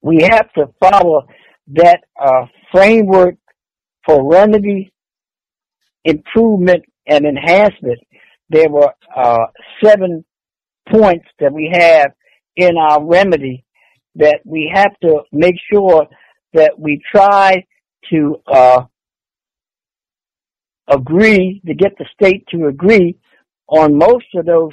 [0.01, 1.27] we have to follow
[1.69, 3.35] that uh, framework
[4.07, 4.93] for remedy,
[6.05, 7.99] improvement, and enhancement.
[8.51, 9.47] There were uh,
[9.83, 10.25] seven
[10.91, 12.13] points that we have
[12.57, 13.65] in our remedy
[14.17, 16.07] that we have to make sure
[16.55, 17.65] that we try
[18.11, 18.85] to uh,
[20.89, 23.17] agree to get the state to agree
[23.69, 24.73] on most of those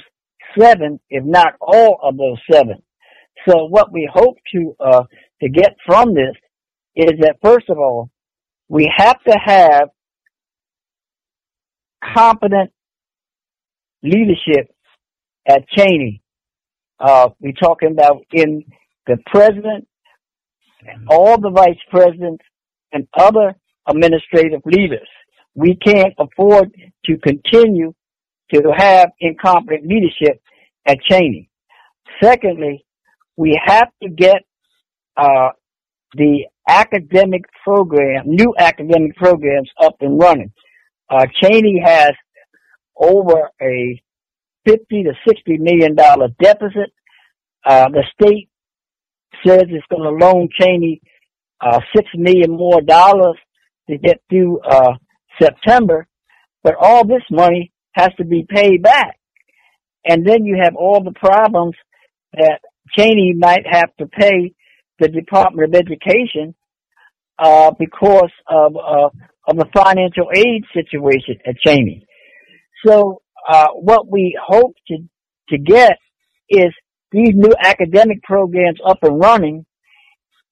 [0.58, 2.82] seven, if not all of those seven.
[3.46, 5.02] So what we hope to uh,
[5.42, 6.34] to get from this
[6.96, 8.10] is that first of all,
[8.68, 9.88] we have to have
[12.14, 12.70] competent
[14.02, 14.70] leadership
[15.46, 16.20] at Cheyney.
[16.98, 18.64] Uh, we're talking about in
[19.06, 19.86] the president,
[21.08, 22.44] all the vice presidents,
[22.92, 23.54] and other
[23.88, 25.08] administrative leaders.
[25.54, 26.74] We can't afford
[27.06, 27.94] to continue
[28.52, 30.40] to have incompetent leadership
[30.86, 31.48] at Cheyney.
[32.22, 32.84] Secondly,
[33.36, 34.42] we have to get
[35.16, 35.50] uh,
[36.14, 40.52] the academic program, new academic programs up and running.
[41.10, 42.12] Uh, Cheyney has
[42.96, 44.02] over a
[44.66, 46.92] 50 to 60 million dollar deficit.
[47.64, 48.48] Uh, the state
[49.46, 51.00] says it's going to loan Cheyney
[51.60, 53.36] uh, six million more dollars
[53.88, 54.94] to get through uh,
[55.40, 56.06] September,
[56.62, 59.18] but all this money has to be paid back.
[60.04, 61.74] And then you have all the problems
[62.34, 62.60] that
[62.96, 64.54] Cheyney might have to pay
[64.98, 66.54] the Department of Education
[67.38, 69.10] uh, because of uh,
[69.48, 72.04] of the financial aid situation at Cheyney.
[72.84, 74.98] So uh, what we hope to
[75.50, 75.98] to get
[76.48, 76.72] is
[77.12, 79.64] these new academic programs up and running,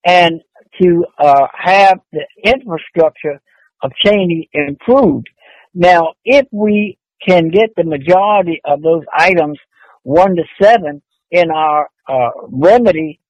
[0.04, 0.40] and
[0.80, 3.40] to uh, have the infrastructure
[3.82, 5.28] of Cheyney improved.
[5.74, 9.58] Now, if we can get the majority of those items
[10.02, 13.20] one to seven in our uh, remedy,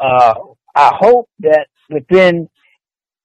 [0.00, 0.34] uh,
[0.74, 2.48] I hope that within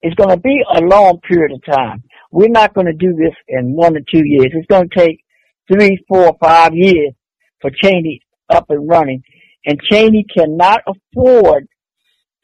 [0.02, 2.04] it's going to be a long period of time.
[2.32, 4.52] We're not going to do this in one or two years.
[4.54, 5.24] It's going to take
[5.68, 7.14] three, four, five years
[7.62, 9.24] for Cheyney up and running.
[9.66, 11.68] And Cheyney cannot afford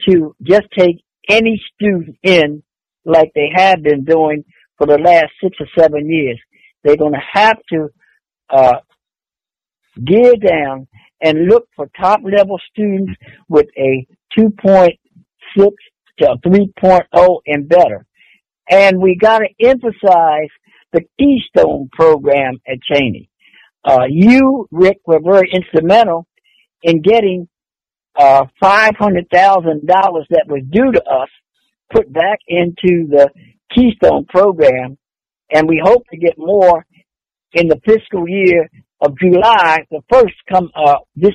[0.10, 0.98] to just take
[1.30, 2.62] any student in
[3.06, 4.44] like they have been doing
[4.78, 6.40] for the last six or seven years.
[6.84, 7.88] They're going to have to
[8.50, 8.80] uh,
[10.04, 10.88] gear down
[11.22, 13.14] and look for top level students
[13.48, 14.06] with a
[14.38, 14.98] 2.6
[16.20, 18.06] to 3.0 and better.
[18.70, 20.50] And we got to emphasize
[20.92, 23.30] the Keystone program at Cheyney.
[23.84, 26.26] Uh, you, Rick, were very instrumental
[26.82, 27.48] in getting
[28.18, 31.30] uh, $500,000 that was due to us
[31.92, 33.30] put back into the
[33.74, 34.98] Keystone program,
[35.52, 36.86] and we hope to get more
[37.54, 38.70] in the fiscal year
[39.02, 41.34] of July the first come uh, this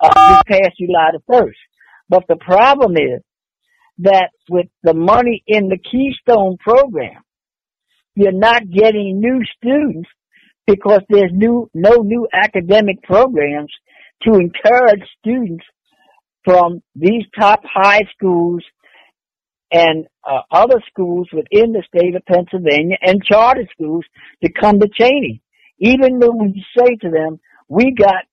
[0.00, 1.58] uh, this past July the first.
[2.12, 3.22] But the problem is
[4.00, 7.22] that with the money in the Keystone program,
[8.14, 10.10] you're not getting new students
[10.66, 13.72] because there's new no new academic programs
[14.24, 15.64] to encourage students
[16.44, 18.62] from these top high schools
[19.72, 24.04] and uh, other schools within the state of Pennsylvania and charter schools
[24.44, 25.40] to come to Cheyney.
[25.78, 27.40] Even though we say to them,
[27.70, 28.26] we got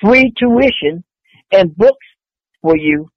[0.00, 1.02] free tuition
[1.50, 2.06] and books
[2.62, 3.08] for you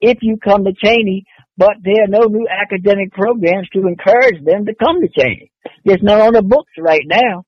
[0.00, 1.24] if you come to Cheyney,
[1.56, 5.50] but there are no new academic programs to encourage them to come to Cheyney.
[5.84, 7.44] There's none on the books right now.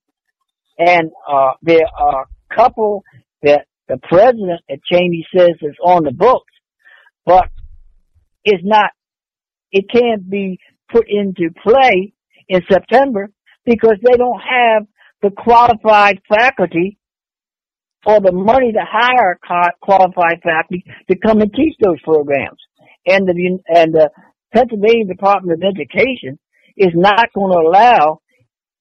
[0.79, 3.03] And uh, there are a couple
[3.43, 6.53] that the president at Cheyney says is on the books,
[7.25, 7.49] but
[8.45, 8.91] it's not,
[9.73, 10.59] it can't be
[10.91, 12.15] put into play
[12.49, 13.31] in September
[13.65, 14.87] because they don't have
[15.23, 16.99] the qualified faculty
[18.07, 19.39] or the money to hire
[19.83, 22.59] qualified faculty to come and teach those programs.
[23.05, 24.11] And the, and the
[24.55, 26.39] Pennsylvania Department of Education
[26.77, 28.21] is not going to allow,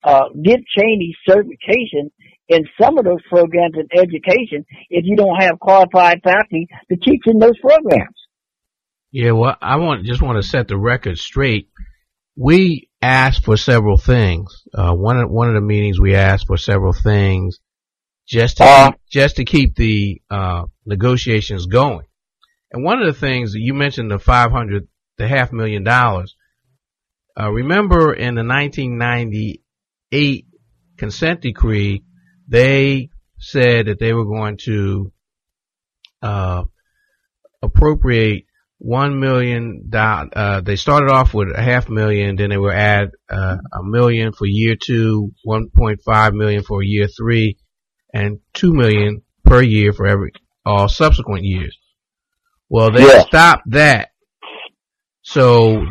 [0.04, 2.12] uh, give Cheyney certification
[2.48, 7.24] in some of those programs in education if you don't have qualified faculty to teach
[7.26, 8.16] in those programs.
[9.12, 11.70] Yeah, well, I want just want to set the record straight.
[12.36, 14.64] We asked for several things.
[14.72, 17.60] Uh, one one of the meetings we asked for several things
[18.28, 22.06] just to uh, keep, just to keep the uh, negotiations going.
[22.72, 26.36] And one of the things that you mentioned the five hundred, the half million dollars.
[27.38, 30.46] Uh, remember in the 1998
[30.98, 32.06] consent decree,
[32.48, 35.12] they said that they were going to
[36.22, 36.64] uh,
[37.62, 38.46] appropriate
[38.78, 39.90] one million.
[39.94, 44.32] Uh, they started off with a half million, then they were add uh, a million
[44.32, 47.58] for year two, 1.5 million for year three,
[48.16, 50.32] and two million per year for every
[50.66, 51.78] all subsequent years.
[52.70, 53.26] Well, they yeah.
[53.26, 54.10] stopped that.
[55.22, 55.84] So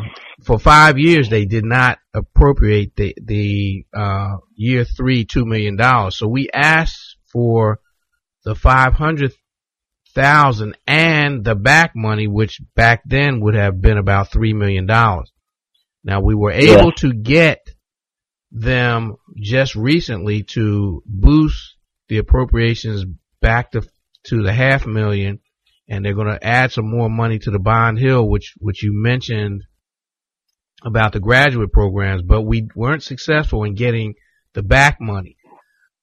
[0.42, 6.16] for five years they did not appropriate the the uh, year three two million dollars.
[6.16, 7.80] So we asked for
[8.44, 9.34] the five hundred
[10.14, 15.30] thousand and the back money, which back then would have been about three million dollars.
[16.02, 16.96] Now we were able yeah.
[16.98, 17.58] to get
[18.50, 21.73] them just recently to boost
[22.09, 23.05] the appropriations
[23.40, 23.82] back to
[24.26, 25.40] to the half million,
[25.88, 28.92] and they're going to add some more money to the Bond Hill, which which you
[28.92, 29.62] mentioned
[30.84, 34.14] about the graduate programs, but we weren't successful in getting
[34.52, 35.36] the back money.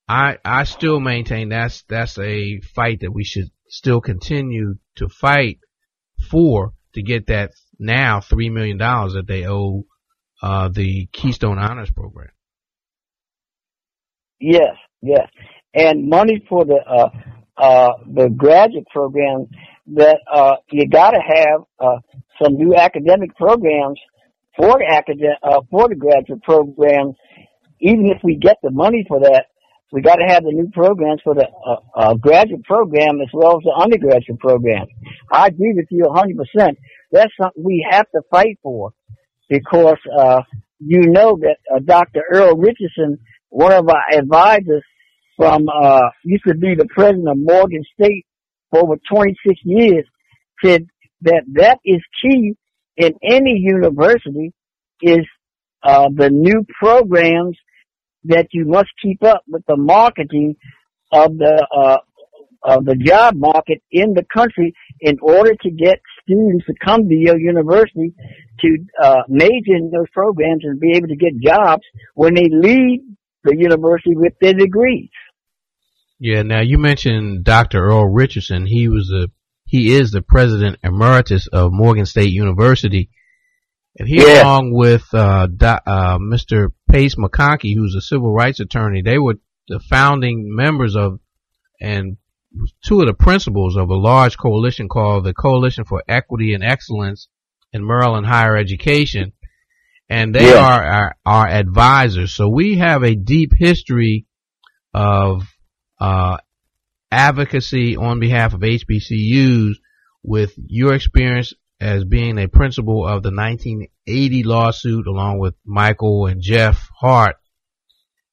[0.07, 5.59] I I still maintain that's that's a fight that we should still continue to fight
[6.29, 9.85] for to get that now three million dollars that they owe
[10.41, 12.31] uh, the Keystone Honors Program.
[14.39, 15.27] Yes, yes,
[15.73, 17.09] and money for the uh,
[17.57, 19.47] uh, the graduate program
[19.93, 21.97] that uh, you got to have uh,
[22.41, 23.99] some new academic programs
[24.57, 27.13] for the academic uh, for the graduate program.
[27.79, 29.45] Even if we get the money for that,
[29.91, 33.57] we got to have the new programs for the uh, uh, graduate program as well
[33.57, 34.87] as the undergraduate program.
[35.31, 36.75] I agree with you a 100%.
[37.11, 38.93] That's something we have to fight for
[39.49, 40.41] because uh,
[40.79, 42.23] you know that uh, Dr.
[42.31, 43.19] Earl Richardson,
[43.49, 44.83] one of our advisors,
[45.41, 48.27] from uh, used to be the president of Morgan State
[48.69, 50.05] for over 26 years,
[50.63, 50.85] said
[51.21, 52.53] that that is key
[52.95, 54.53] in any university
[55.01, 55.25] is
[55.81, 57.57] uh, the new programs
[58.25, 60.55] that you must keep up with the marketing
[61.11, 61.97] of the uh,
[62.63, 67.15] of the job market in the country in order to get students to come to
[67.15, 68.13] your university
[68.59, 71.81] to uh, major in those programs and be able to get jobs
[72.13, 72.99] when they leave
[73.43, 75.09] the university with their degrees.
[76.23, 76.43] Yeah.
[76.43, 77.83] Now you mentioned Dr.
[77.83, 78.67] Earl Richardson.
[78.67, 79.31] He was the
[79.65, 83.09] he is the president emeritus of Morgan State University,
[83.97, 84.43] and he yeah.
[84.43, 86.73] along with uh, uh, Mr.
[86.87, 91.19] Pace McConkey, who's a civil rights attorney, they were the founding members of
[91.79, 92.17] and
[92.85, 97.29] two of the principals of a large coalition called the Coalition for Equity and Excellence
[97.73, 99.33] in Maryland Higher Education.
[100.07, 100.59] And they yeah.
[100.59, 102.31] are our, our advisors.
[102.31, 104.27] So we have a deep history
[104.93, 105.43] of
[106.01, 106.37] uh,
[107.11, 109.75] advocacy on behalf of HBCUs
[110.23, 116.41] with your experience as being a principal of the 1980 lawsuit along with Michael and
[116.41, 117.35] Jeff Hart.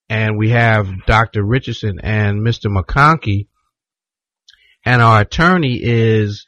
[0.08, 1.44] And we have Dr.
[1.44, 2.74] Richardson and Mr.
[2.74, 3.48] McConkey.
[4.84, 6.46] And our attorney is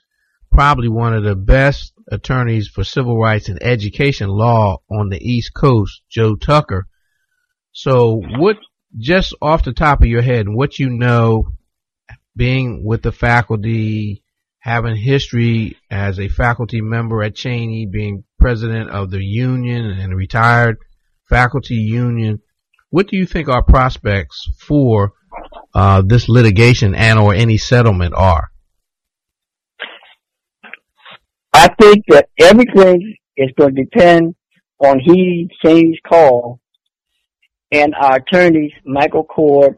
[0.51, 5.53] probably one of the best attorneys for civil rights and education law on the East
[5.53, 6.87] Coast, Joe Tucker.
[7.73, 8.57] So what
[8.99, 11.49] just off the top of your head, what you know,
[12.37, 14.23] being with the faculty,
[14.59, 20.79] having history as a faculty member at Cheyney, being president of the union and retired
[21.29, 22.41] faculty union,
[22.91, 25.13] what do you think our prospects for
[25.75, 28.51] uh, this litigation and or any settlement are?
[31.53, 34.35] I think that everything is going to depend
[34.79, 36.60] on he Cheyney's call
[37.73, 39.77] and our attorneys, Michael Coard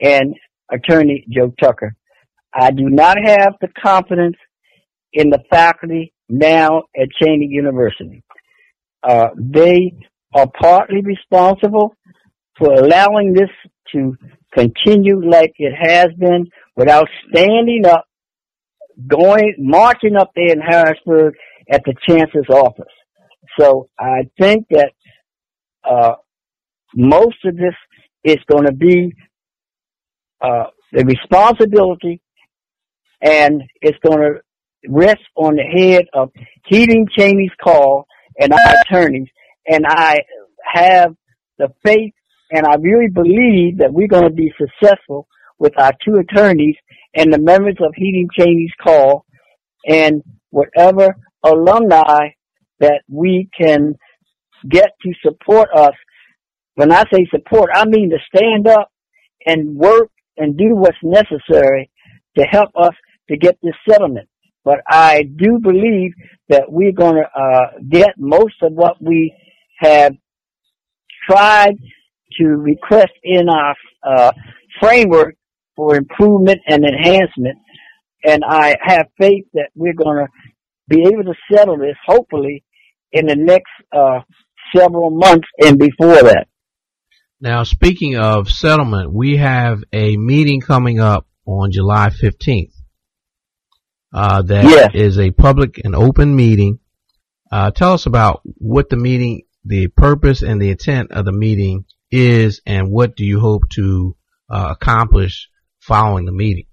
[0.00, 0.34] and
[0.70, 1.94] attorney Joe Tucker.
[2.54, 4.36] I do not have the confidence
[5.12, 8.22] in the faculty now at Cheyney University.
[9.02, 9.94] Uh, they
[10.34, 11.94] are partly responsible
[12.58, 13.50] for allowing this
[13.92, 14.16] to
[14.54, 18.06] continue like it has been without standing up,
[19.06, 21.34] going, marching up there in Harrisburg
[21.70, 22.92] at the chancellor's office.
[23.58, 24.92] So I think that
[25.84, 26.14] uh,
[26.94, 27.74] most of this
[28.24, 29.14] is going to be
[30.40, 32.20] uh, the responsibility,
[33.20, 34.40] and it's going to
[34.88, 36.30] rest on the head of
[36.66, 38.06] Heeding Cheyney's call
[38.38, 39.28] and our attorneys.
[39.66, 40.20] And I
[40.64, 41.14] have
[41.58, 42.12] the faith
[42.52, 45.26] and I really believe that we're going to be successful
[45.58, 46.76] with our two attorneys
[47.14, 49.24] and the members of Heeding Cheyney's call
[49.88, 52.28] and whatever alumni
[52.80, 53.94] that we can
[54.68, 55.94] get to support us.
[56.74, 58.90] When I say support, I mean to stand up
[59.46, 61.90] and work and do what's necessary
[62.38, 62.94] to help us
[63.28, 64.28] to get this settlement.
[64.64, 66.12] But I do believe
[66.48, 69.34] that we're going to uh, get most of what we
[69.78, 70.14] have
[71.28, 71.76] tried
[72.38, 73.74] to request in our
[74.06, 74.32] uh,
[74.80, 75.34] framework
[75.76, 77.58] for improvement and enhancement.
[78.24, 80.28] And I have faith that we're going to
[80.88, 82.64] be able to settle this, hopefully,
[83.12, 84.20] in the next uh,
[84.74, 86.46] several months and before that.
[87.42, 92.70] Now, speaking of settlement, we have a meeting coming up on July 15th.
[94.14, 94.90] Uh, that yes.
[94.94, 96.78] is a public and open meeting.
[97.50, 101.84] Uh, tell us about what the meeting, the purpose and the intent of the meeting
[102.12, 104.14] is and what do you hope to
[104.48, 105.48] uh, accomplish
[105.80, 106.66] following the meeting?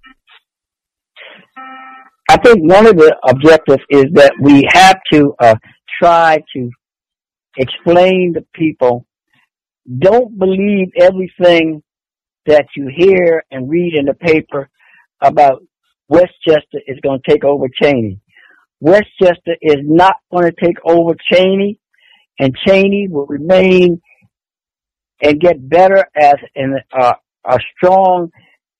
[2.30, 5.56] I think one of the objectives is that we have to uh,
[6.00, 6.70] try to
[7.56, 9.04] explain to people
[9.98, 11.82] don't believe everything
[12.46, 14.68] that you hear and read in the paper
[15.20, 15.62] about
[16.08, 18.18] West Chester is going to take over Cheyney.
[18.80, 21.78] Westchester is not going to take over Cheyney,
[22.38, 24.00] and Cheyney will remain
[25.22, 27.12] and get better as an, uh,
[27.44, 28.30] a strong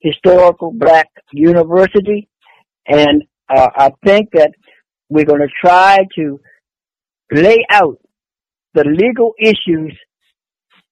[0.01, 2.29] historical black university.
[2.89, 3.25] And
[3.55, 4.53] uh, I think that
[5.11, 6.41] we're going to try to
[7.31, 7.99] lay out
[8.73, 9.97] the legal issues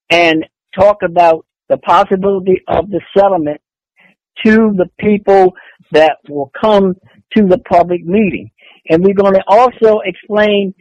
[0.09, 0.45] and
[0.77, 3.61] talk about the possibility of the settlement
[4.45, 5.53] to the people
[5.91, 6.95] that will come
[7.35, 8.51] to the public meeting.
[8.89, 10.73] And we're going to also explain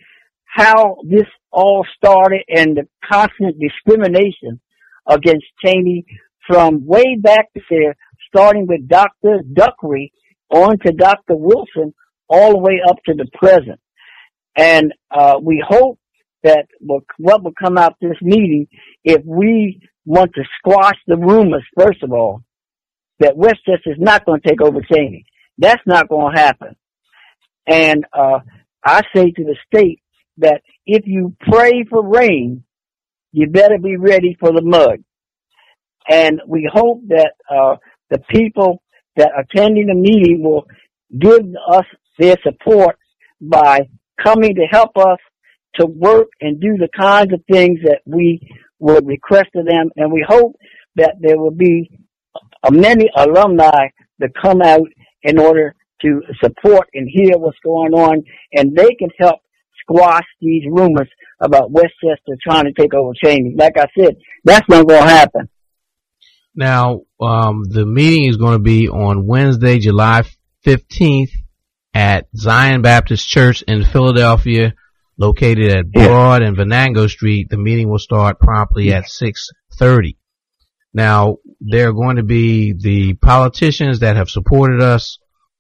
[0.44, 4.60] how this all started and the constant discrimination
[5.06, 6.04] against Cheyney
[6.46, 7.96] from way back there,
[8.28, 9.40] starting with Dr.
[9.52, 10.10] Duckrey
[10.50, 11.36] on to Dr.
[11.36, 11.92] Wilson,
[12.28, 13.80] all the way up to the present.
[14.56, 15.98] And uh, we hope
[16.44, 18.68] that what will come out this meeting,
[19.04, 22.42] if we want to squash the rumors, first of all,
[23.20, 25.24] that West Chester is not going to take over Cheyney.
[25.58, 26.76] That's not going to happen.
[27.66, 28.40] And uh,
[28.84, 30.00] I say to the state
[30.38, 32.64] that if you pray for rain,
[33.32, 35.04] you better be ready for the mud.
[36.08, 37.76] And we hope that uh,
[38.08, 38.82] the people
[39.16, 40.66] that are attending the meeting will
[41.18, 41.84] give us
[42.18, 42.96] their support
[43.40, 43.88] by
[44.22, 45.18] coming to help us
[45.76, 48.40] to work and do the kinds of things that we
[48.78, 49.90] would request of them.
[49.96, 50.56] And we hope
[50.96, 51.90] that there will be
[52.70, 53.88] many alumni
[54.18, 54.88] that come out
[55.22, 59.40] in order to support and hear what's going on, and they can help
[59.80, 61.08] squash these rumors
[61.40, 63.58] about West Chester trying to take over Cheyney.
[63.58, 65.48] Like I said, that's not going to happen.
[66.54, 70.24] Now, um, the meeting is going to be on Wednesday, July
[70.64, 71.30] 15th
[71.94, 74.74] at Zion Baptist Church in Philadelphia,
[75.18, 77.50] located at Broad and Venango Street.
[77.50, 80.16] The meeting will start promptly at 6.30.
[80.94, 85.18] Now, there are going to be the politicians that have supported us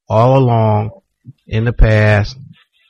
[0.08, 0.90] all along
[1.46, 2.36] in the past,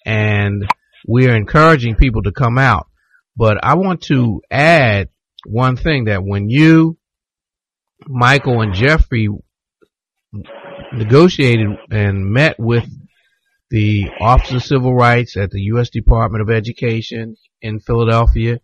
[0.07, 0.65] and
[1.07, 2.87] we are encouraging people to come out.
[3.37, 5.09] But I want to add
[5.47, 6.99] one thing that when you,
[8.07, 9.29] Michael, and Jeffrey
[10.93, 12.89] negotiated and met with
[13.71, 15.91] the Office of Civil Rights at the U.S.
[15.91, 18.61] Department of Education in Philadelphia,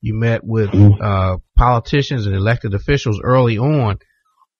[0.00, 1.02] you met with mm-hmm.
[1.02, 3.98] uh, politicians and elected officials early on.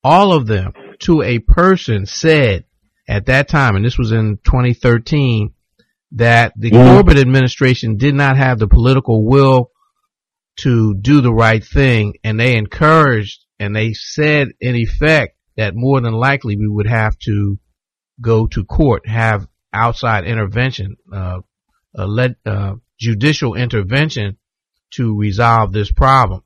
[0.05, 2.65] All of them, to a person, said
[3.09, 5.53] at that time, and this was in 2013,
[6.13, 6.95] that the mm-hmm.
[6.95, 9.71] Corbett administration did not have the political will
[10.61, 16.01] to do the right thing, and they encouraged and they said in effect that more
[16.01, 17.59] than likely we would have to
[18.21, 21.41] go to court, have outside intervention, uh,
[21.97, 24.39] uh, led, uh, judicial intervention
[24.93, 26.43] to resolve this problem.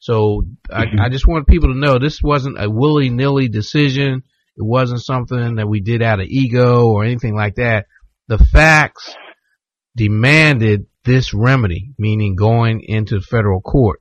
[0.00, 1.00] So I, mm-hmm.
[1.00, 4.22] I, just want people to know this wasn't a willy nilly decision.
[4.56, 7.86] It wasn't something that we did out of ego or anything like that.
[8.28, 9.14] The facts
[9.94, 14.00] demanded this remedy, meaning going into federal court.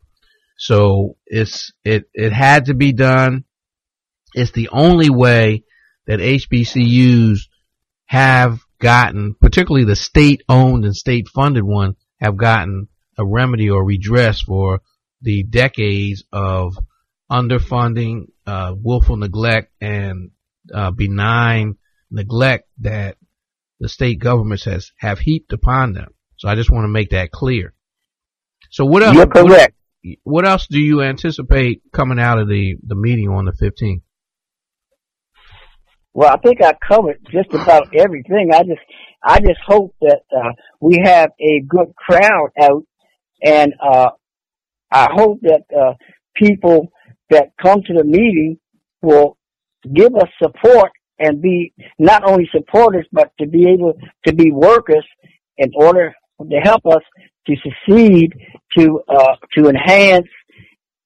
[0.58, 3.44] So it's, it, it had to be done.
[4.34, 5.64] It's the only way
[6.08, 7.40] that HBCUs
[8.10, 12.88] have gotten, particularly the state owned and state funded one, have gotten
[13.20, 14.82] a remedy or redress for
[15.22, 16.74] the decades of
[17.32, 20.32] underfunding, uh, willful neglect and
[20.74, 21.76] uh, benign
[22.10, 23.16] neglect that
[23.80, 26.12] the state governments has have heaped upon them.
[26.38, 27.76] So I just want to make that clear.
[28.72, 29.16] So what else?
[29.16, 29.76] You're correct.
[30.02, 34.02] What, what else do you anticipate coming out of the the meeting on the 15th?
[36.20, 38.50] Well, I think I covered just about everything.
[38.54, 38.82] I just,
[39.24, 40.52] I just hope that uh,
[40.82, 42.84] we have a good crowd out,
[43.42, 44.10] and uh,
[44.92, 45.94] I hope that uh,
[46.36, 46.90] people
[47.30, 48.60] that come to the meeting
[49.02, 49.38] will
[49.96, 53.94] give us support and be not only supporters but to be able
[54.28, 55.06] to be workers
[55.58, 57.02] in order to help us
[57.48, 58.34] to succeed,
[58.78, 60.28] to uh, to enhance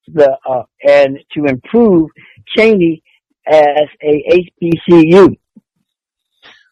[0.08, 2.10] the uh, and to improve
[2.58, 3.04] Cheyney
[3.48, 5.38] as a HBCU.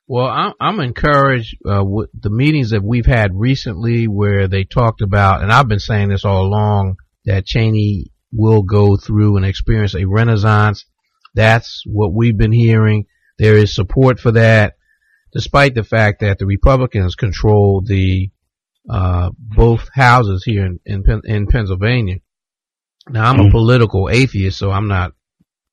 [0.08, 5.02] Well, I'm, I'm encouraged uh, with the meetings that we've had recently where they talked
[5.02, 9.96] about, and I've been saying this all along, that Cheyney will go through and experience
[9.96, 10.86] a renaissance.
[11.34, 13.06] That's what we've been hearing.
[13.38, 14.76] There is support for that,
[15.32, 18.32] despite the fact that the Republicans control the
[18.90, 22.18] uh, both houses here in, in, in Pennsylvania.
[23.08, 23.52] Now, I'm a mm-hmm.
[23.52, 25.14] political atheist, so I'm not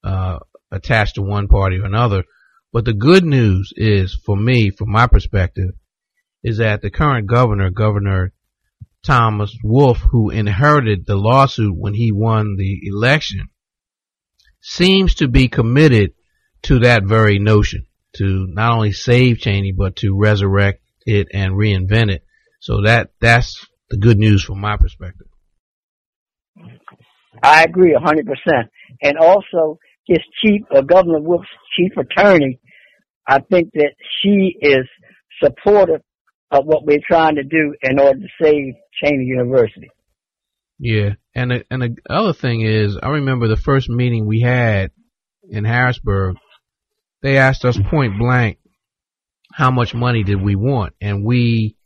[0.04, 0.38] uh,
[0.70, 2.24] attached to one party or another.
[2.72, 5.70] But the good news is, for me, from my perspective,
[6.42, 8.32] is that the current governor, Governor
[9.04, 13.48] Thomas Wolf, who inherited the lawsuit when he won the election,
[14.60, 16.12] seems to be committed
[16.62, 22.10] to that very notion to not only save Cheyney, but to resurrect it and reinvent
[22.10, 22.24] it.
[22.60, 25.28] So that, that's the good news from my perspective.
[27.42, 28.70] I agree a hundred percent.
[29.02, 31.46] And also, his chief, uh, Governor Wolf's
[31.76, 32.58] chief attorney,
[33.26, 34.88] I think that she is
[35.42, 36.00] supportive
[36.50, 39.90] of what we're trying to do in order to save Cheyney University.
[40.78, 44.90] Yeah, and the, and the other thing is, I remember the first meeting we had
[45.48, 46.36] in Harrisburg.
[47.20, 48.58] They asked us point blank,
[49.52, 51.76] how much money did we want, and we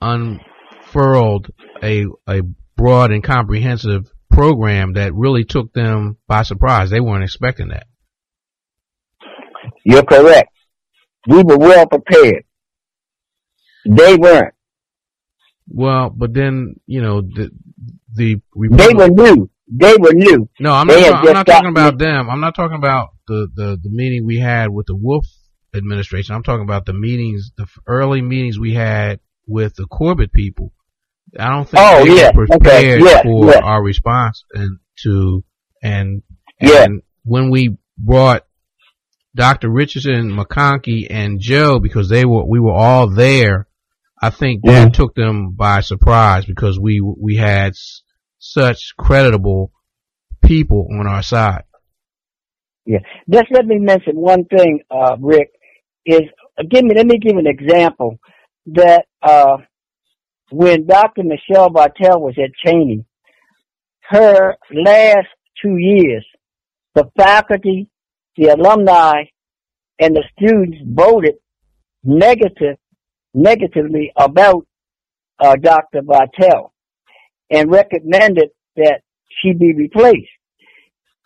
[0.00, 1.48] unfurled
[1.82, 2.42] a a
[2.76, 6.90] broad and comprehensive program that really took them by surprise.
[6.90, 7.86] They weren't expecting that.
[9.84, 10.50] You're correct.
[11.28, 12.44] We were well prepared.
[13.84, 14.54] They weren't.
[15.68, 17.50] Well, but then you know the
[18.14, 19.50] the they were new.
[19.68, 20.48] They were new.
[20.60, 21.26] No, I'm not.
[21.26, 22.28] I'm not talking about them.
[22.28, 25.26] I'm not talking about the, the the meeting we had with the Wolf
[25.74, 26.34] administration.
[26.34, 30.72] I'm talking about the meetings, the early meetings we had with the Corbett people
[31.38, 32.30] I don't think oh, they yeah.
[32.34, 33.10] were prepared okay.
[33.10, 33.22] yeah.
[33.22, 33.60] for yeah.
[33.60, 35.44] our response and to
[35.82, 36.22] and
[36.60, 36.84] yeah.
[36.84, 38.44] and when we brought
[39.34, 39.70] Dr.
[39.70, 43.66] Richardson, McConkey, and Joe because they were we were all there.
[44.20, 47.72] I think that took them by surprise because we we had
[48.38, 49.72] such creditable
[50.42, 51.64] people on our side.
[52.84, 52.98] Yeah,
[53.28, 55.50] just let me mention one thing, uh, Rick.
[56.04, 56.22] Is
[56.68, 58.18] give me let me give an example
[58.66, 59.58] that uh,
[60.52, 61.22] when Dr.
[61.24, 63.04] Michelle Bartell was at Cheyney,
[64.02, 65.28] her last
[65.62, 66.26] two years,
[66.94, 67.88] the faculty,
[68.36, 69.24] the alumni,
[69.98, 71.34] and the students voted
[72.04, 72.76] negative,
[73.32, 74.66] negatively about
[75.38, 76.02] uh, Dr.
[76.02, 76.72] Bartell
[77.50, 79.00] and recommended that
[79.40, 80.28] she be replaced.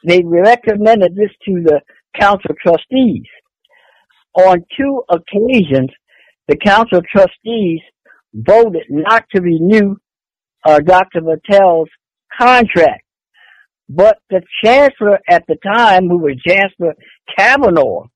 [0.06, 1.80] They recommended this to the
[2.18, 3.24] council of trustees.
[4.34, 5.90] On two occasions,
[6.46, 7.80] the council of trustees
[8.36, 9.96] voted not to renew
[10.64, 11.20] uh, Dr.
[11.22, 11.88] Bartell's
[12.38, 13.02] contract.
[13.88, 16.94] But the chancellor at the time, who was Chancellor
[17.36, 18.06] Cavanaugh,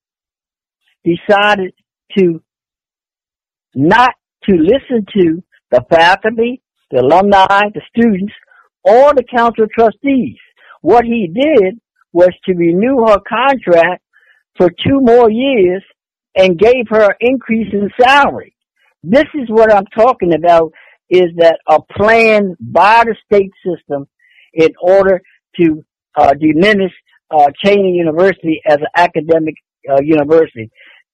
[1.05, 1.73] decided
[2.18, 2.43] to
[3.75, 4.11] not
[4.45, 6.61] to listen to the faculty,
[6.91, 8.33] the alumni, the students,
[8.83, 10.37] or the council trustees.
[10.81, 11.79] What he did
[12.12, 14.03] was to renew her contract
[14.57, 15.85] for two more years
[16.37, 18.55] and gave her an increase in salary.
[19.03, 20.72] This is what I'm talking about
[21.09, 24.07] is that a plan by the state system
[24.53, 25.22] in order
[25.61, 25.84] to
[26.16, 26.92] uh, diminish
[27.30, 29.55] uh, Cheyney University as an academic
[29.88, 30.70] uh, university.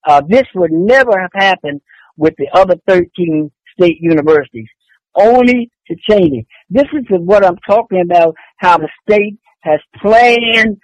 [0.07, 1.81] Uh, this would never have happened
[2.17, 4.69] with the other 13 state universities.
[5.15, 6.47] Only to Cheyney.
[6.69, 10.79] This is what I'm talking about, how the state has planned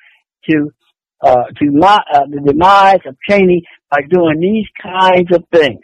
[0.48, 0.70] to
[1.22, 5.78] uh, to my, uh, the demise of Cheyney by doing these kinds of things.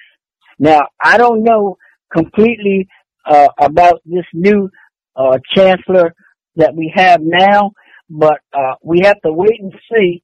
[0.59, 1.76] Now, I don't know
[2.12, 2.88] completely
[3.26, 4.70] uh, about this new
[5.16, 6.14] uh, chancellor
[6.56, 7.72] that we have now,
[8.09, 10.22] but uh, we have to wait and see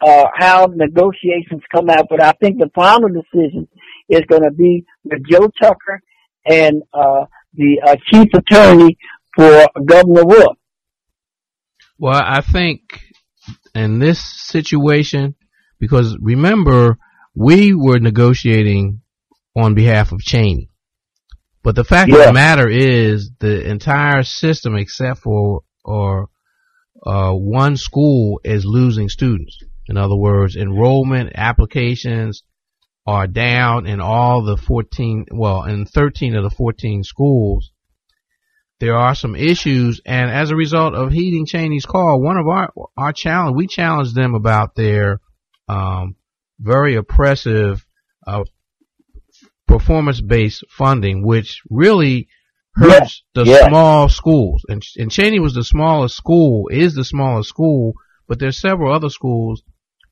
[0.00, 2.06] uh, how negotiations come out.
[2.08, 3.68] But I think the final decision
[4.08, 6.00] is going to be with Joe Tucker
[6.46, 6.82] and
[7.54, 8.96] the chief attorney
[9.36, 10.56] for Governor Wolf.
[11.98, 13.00] Well, I think
[13.74, 15.34] in this situation,
[15.78, 16.98] because remember,
[17.34, 19.00] we were negotiating
[19.56, 20.68] on behalf of Cheyney.
[21.62, 22.18] But the fact yeah.
[22.18, 26.28] of the matter is the entire system except for or
[27.04, 29.58] uh, one school is losing students.
[29.86, 32.42] In other words, enrollment applications
[33.06, 37.70] are down in all the 14, well, in 13 of the 14 schools
[38.80, 42.72] there are some issues, and as a result of heeding Cheyney's call, one of our
[42.96, 45.20] our challenge we challenged them about their
[45.68, 46.16] um,
[46.58, 47.86] very oppressive
[48.26, 48.44] uh,
[49.66, 52.28] performance-based funding, which really
[52.74, 53.42] hurts yeah.
[53.42, 53.68] the yeah.
[53.68, 54.64] small schools.
[54.68, 57.94] And, and Cheyney was the smallest school, is the smallest school,
[58.28, 59.62] but there's several other schools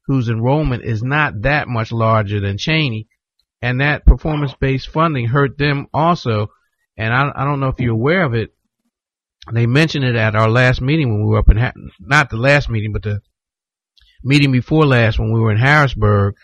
[0.06, 3.06] whose enrollment is not that much larger than Cheyney.
[3.60, 6.48] and that performance-based funding hurt them also
[6.96, 8.54] and I, I don't know if you're aware of it.
[9.52, 12.36] They mentioned it at our last meeting when we were up in, ha- not the
[12.36, 13.20] last meeting, but the
[14.22, 16.36] meeting before last when we were in Harrisburg,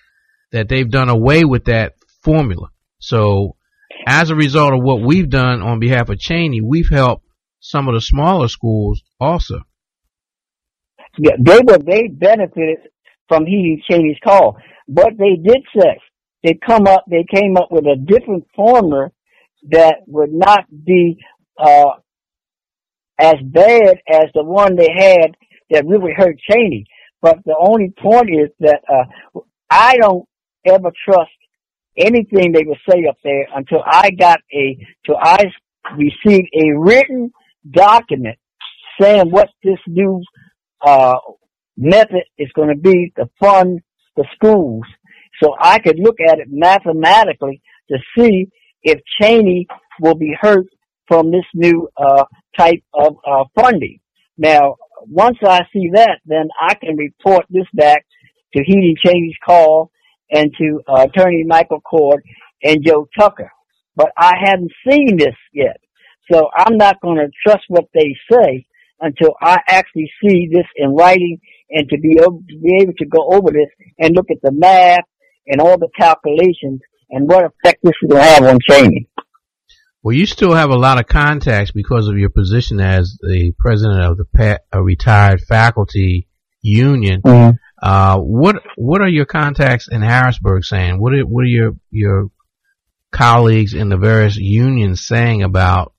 [0.51, 2.69] that they've done away with that formula.
[2.99, 3.57] So
[4.07, 7.25] as a result of what we've done on behalf of Cheyney, we've helped
[7.61, 9.61] some of the smaller schools also.
[11.19, 12.79] Yeah, they were they benefited
[13.29, 15.99] from heeding Cheyney's call, but they did say
[16.43, 19.11] they come up they came up with a different formula
[19.71, 21.19] that would not be
[21.59, 21.91] uh,
[23.19, 25.37] as bad as the one they had
[25.71, 26.85] that really hurt Cheyney.
[27.21, 30.29] But the only point is that uh, I don't
[30.65, 31.31] ever trust
[31.99, 35.45] anything they would say up there until I got a, till I
[35.97, 37.33] received a written
[37.71, 38.39] document
[39.01, 40.23] saying what this new
[40.85, 41.17] uh,
[41.77, 43.81] method is going to be to fund
[44.17, 44.85] the schools.
[45.43, 48.49] So I could look at it mathematically to see
[48.83, 49.67] if Cheyney
[50.01, 50.67] will be hurt
[51.07, 52.25] from this new uh,
[52.57, 54.01] type of uh, funding.
[54.37, 54.77] Now,
[55.07, 58.05] once I see that, then I can report this back
[58.55, 59.91] to Heeding Cheyney's call
[60.31, 62.23] and to uh, Attorney Michael Coard
[62.63, 63.51] and Joe Tucker.
[63.97, 65.81] But I haven't seen this yet.
[66.31, 68.67] So I'm not going to trust what they say
[69.01, 71.39] until I actually see this in writing
[71.71, 73.69] and to be able to be able to go over this
[73.99, 75.05] and look at the math
[75.47, 79.07] and all the calculations and what effect this will have on Cheyney.
[80.03, 84.01] Well, you still have a lot of contacts because of your position as the president
[84.01, 86.29] of the pa- retired faculty
[86.61, 87.23] union.
[87.23, 87.57] Mm-hmm.
[87.81, 91.01] Uh, what what are your contacts in Harrisburg saying?
[91.01, 92.29] What are, what are your your
[93.13, 95.93] colleagues in the various unions saying about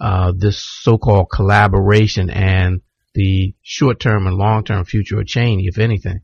[0.00, 2.80] uh, this so-called collaboration and
[3.14, 6.20] the short-term and long-term future of Cheyney, if anything?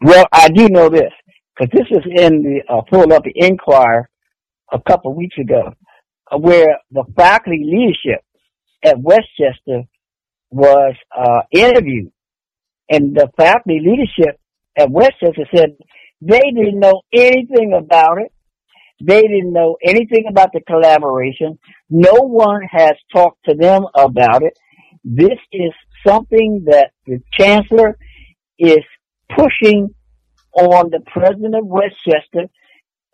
[0.00, 1.12] Well, I do know this
[1.56, 4.08] because this is in the uh, Philadelphia Inquirer
[4.72, 5.74] a couple of weeks ago,
[6.36, 8.24] where the faculty leadership
[8.84, 9.82] at West Chester
[10.50, 12.12] was uh, interviewed,
[12.90, 14.40] and the faculty leadership
[14.76, 15.76] at West Chester said
[16.20, 18.32] they didn't know anything about it.
[19.00, 21.58] They didn't know anything about the collaboration.
[21.88, 24.58] No one has talked to them about it.
[25.04, 25.72] This is
[26.06, 27.96] something that the chancellor
[28.58, 28.84] is
[29.36, 29.94] pushing
[30.52, 32.48] on the president of West Chester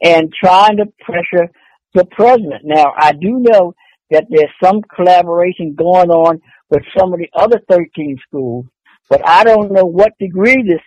[0.03, 1.51] and trying to pressure
[1.93, 2.63] the president.
[2.65, 3.75] Now, I do know
[4.11, 8.67] that there's some collaboration going on with some of the other 13 schools,
[9.09, 10.81] but I don't know what degree this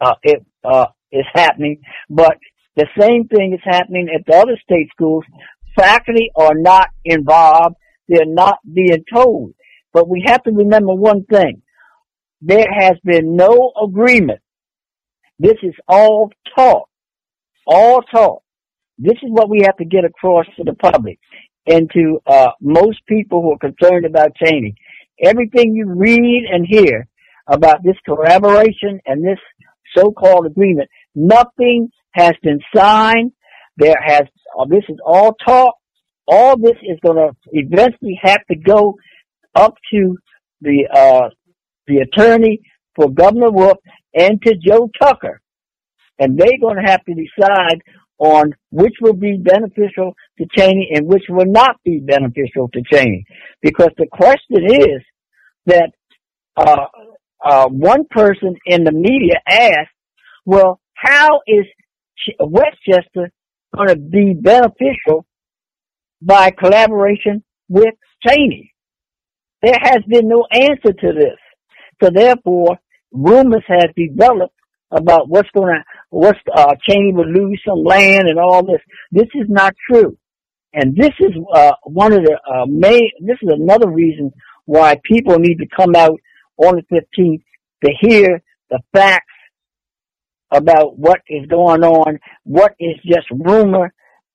[0.00, 1.80] uh, it, uh, is happening.
[2.08, 2.38] But
[2.76, 5.24] the same thing is happening at the other state schools.
[5.76, 7.76] Faculty are not involved;
[8.08, 9.54] they're not being told.
[9.92, 11.62] But we have to remember one thing:
[12.40, 14.40] there has been no agreement
[15.38, 16.88] this is all talk.
[17.66, 18.42] All talk.
[18.98, 21.18] This is what we have to get across to the public
[21.66, 24.74] and to uh, most people who are concerned about Cheyney.
[25.20, 27.06] Everything you read and hear
[27.46, 29.38] about this collaboration and this
[29.96, 33.32] so-called agreement, nothing has been signed.
[33.76, 34.22] There has,
[34.58, 35.74] uh, this is all talk
[36.28, 38.96] all this is going to eventually have to go
[39.54, 40.16] up to
[40.60, 41.28] the uh,
[41.86, 42.60] the attorney
[42.94, 43.78] for Governor Wolf
[44.14, 45.40] and to Joe Tucker,
[46.18, 47.82] and they're going to have to decide
[48.18, 53.24] on which will be beneficial to Cheyney and which will not be beneficial to Cheyney.
[53.60, 55.02] Because the question is
[55.66, 55.90] that
[56.56, 56.86] uh,
[57.46, 59.94] uh, one person in the media asked,
[60.44, 61.64] well, how is
[62.40, 63.30] West Chester
[63.74, 65.24] going to be beneficial
[66.20, 67.94] by collaboration with
[68.26, 68.70] Cheyney?
[69.62, 71.38] There has been no answer to this.
[72.02, 72.78] So therefore,
[73.12, 74.54] rumors have developed
[74.90, 78.80] about what's going to, what's, uh, Cheyney would lose some land and all this.
[79.12, 80.16] This is not true.
[80.74, 84.32] And this is, uh, one of the, uh, main, this is another reason
[84.64, 86.18] why people need to come out
[86.58, 87.42] on the 15th
[87.84, 89.26] to hear the facts
[90.50, 93.92] about what is going on, what is just rumor,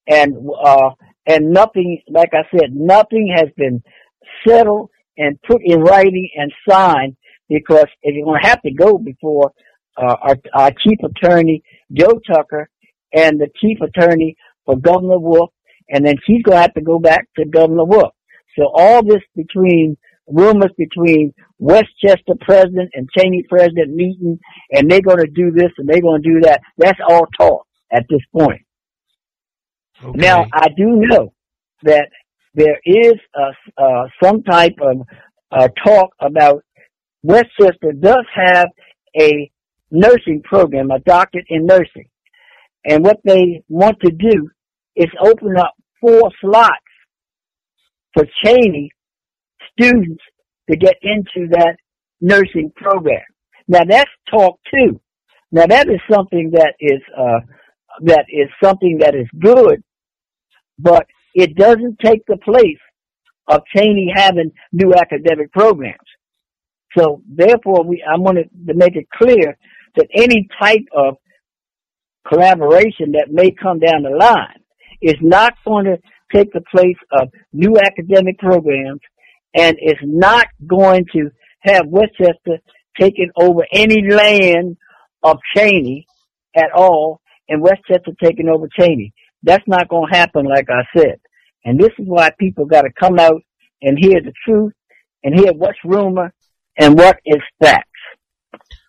[0.08, 0.92] and, uh,
[1.26, 3.82] and nothing, like I said, nothing has been
[4.48, 7.16] settled and put in writing and signed
[7.50, 9.52] because if you're going to have to go before
[9.98, 12.70] uh, our, our chief attorney, Joe Tucker,
[13.14, 15.52] and the chief attorney for Governor Wolf,
[15.90, 18.14] and then she's going to have to go back to Governor Wolf.
[18.58, 19.98] So all this between
[20.32, 24.40] rumors between West Chester president and Cheyney president meeting,
[24.72, 26.62] and they're going to do this and they're going to do that.
[26.78, 28.62] That's all talk at this point.
[30.04, 30.18] Okay.
[30.18, 31.34] Now, I do know
[31.84, 32.10] that
[32.54, 35.02] there is a, uh, some type of
[35.52, 36.64] uh, talk about
[37.24, 38.68] West Chester does have
[39.20, 39.52] a
[39.92, 42.10] nursing program, a doctorate in nursing.
[42.86, 44.50] And what they want to do
[44.96, 46.72] is open up four slots
[48.14, 48.90] for Cheyney
[49.80, 50.22] students
[50.70, 51.76] to get into that
[52.20, 53.24] nursing program.
[53.68, 55.00] Now that's talk too.
[55.52, 57.40] Now that is something that is, uh,
[58.04, 59.84] that is something that is good,
[60.80, 62.80] but it doesn't take the place
[63.48, 65.98] of Cheyney having new academic programs.
[66.98, 69.58] So therefore we, I wanted to make it clear
[69.96, 71.16] that any type of
[72.28, 74.62] collaboration that may come down the line
[75.02, 75.98] is not going to
[76.34, 79.02] take the place of new academic programs
[79.56, 81.30] and is not going to
[81.62, 82.60] have West Chester
[83.00, 84.78] taking over any land
[85.24, 86.06] of Cheyney
[86.56, 89.12] at all and West Chester taking over Cheyney.
[89.44, 91.20] That's not going to happen like I said.
[91.64, 93.42] And this is why people got to come out
[93.82, 94.74] and hear the truth
[95.24, 96.34] and hear what's rumor
[96.78, 97.88] and what is fact.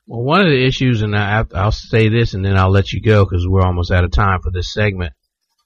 [0.07, 3.01] Well, one of the issues, and I, will say this, and then I'll let you
[3.01, 5.13] go because we're almost out of time for this segment.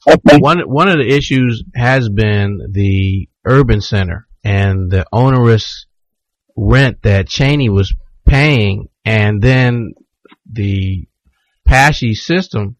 [0.08, 0.38] Okay.
[0.38, 5.86] One one of the issues has been the urban center and the onerous
[6.56, 7.92] rent that Cheyney was
[8.24, 9.94] paying, and then
[10.48, 11.08] the
[11.66, 12.76] PASSHE system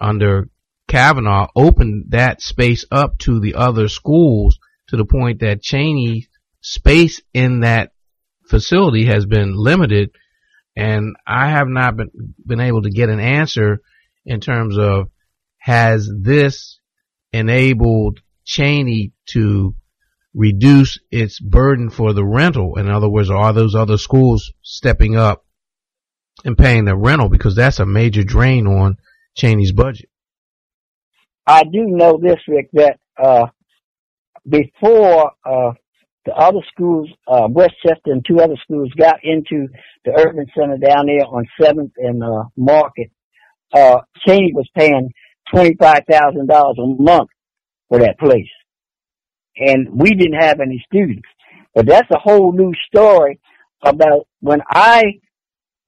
[0.00, 0.48] under
[0.86, 4.60] Cavanaugh opened that space up to the other schools
[4.90, 6.28] to the point that Cheyney's
[6.60, 7.90] space in that
[8.46, 10.10] facility has been limited
[10.76, 12.10] and I have not been,
[12.46, 13.80] been able to get an answer
[14.24, 15.10] in terms of
[15.58, 16.78] has this
[17.32, 19.74] enabled Cheyney to
[20.38, 22.78] reduce its burden for the rental?
[22.78, 25.44] In other words, are those other schools stepping up
[26.44, 27.28] and paying the rental?
[27.28, 28.96] Because that's a major drain on
[29.36, 30.08] Cheyney's budget.
[31.46, 33.46] I do know this, Rick, that uh,
[34.48, 35.72] before uh,
[36.24, 39.66] the other schools, uh, West Chester and two other schools got into
[40.04, 43.10] the urban center down there on 7th and, uh, Market.
[43.74, 45.10] Uh, Cheyney was paying
[45.52, 47.30] $25,000 a month
[47.88, 48.48] for that place.
[49.58, 51.28] And we didn't have any students.
[51.74, 53.40] But that's a whole new story
[53.82, 55.20] about when I,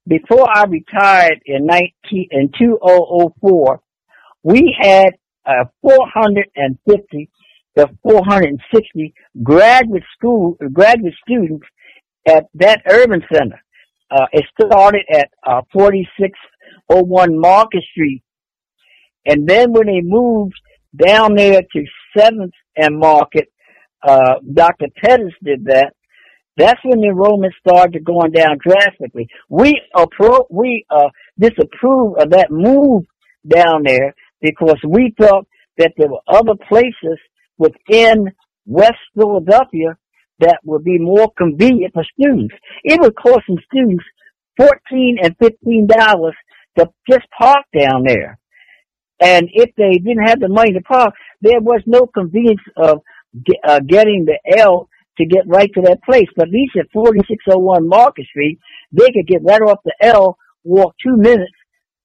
[0.07, 3.81] before I retired in 19, in 2004,
[4.43, 5.15] we had
[5.47, 7.31] uh, 450
[7.77, 11.67] the 460 graduate school, graduate students
[12.27, 13.61] at that urban center.
[14.11, 18.23] Uh, it started at uh, 4601 Market Street.
[19.25, 20.55] And then when they moved
[20.97, 21.85] down there to
[22.17, 23.49] 7th and Market,
[24.03, 24.87] uh, Dr.
[25.03, 25.95] Pettus did that.
[26.57, 29.29] That's when the enrollment started going down drastically.
[29.49, 33.05] We appro- we uh, disapprove of that move
[33.47, 35.47] down there because we felt
[35.79, 37.19] that there were other places
[37.59, 38.31] within
[38.67, 39.97] West Philadelphia
[40.41, 42.55] that would be more convenient for students.
[42.85, 44.05] It would cost some students
[44.57, 46.35] fourteen and fifteen dollars
[46.79, 48.39] to just park down there.
[49.21, 53.01] And if they didn't have the money to park, there was no convenience of
[53.67, 56.29] uh, getting the L to get right to that place.
[56.37, 58.59] But at least at 4601 Market Street,
[58.93, 61.53] they could get right off the L, walk two minutes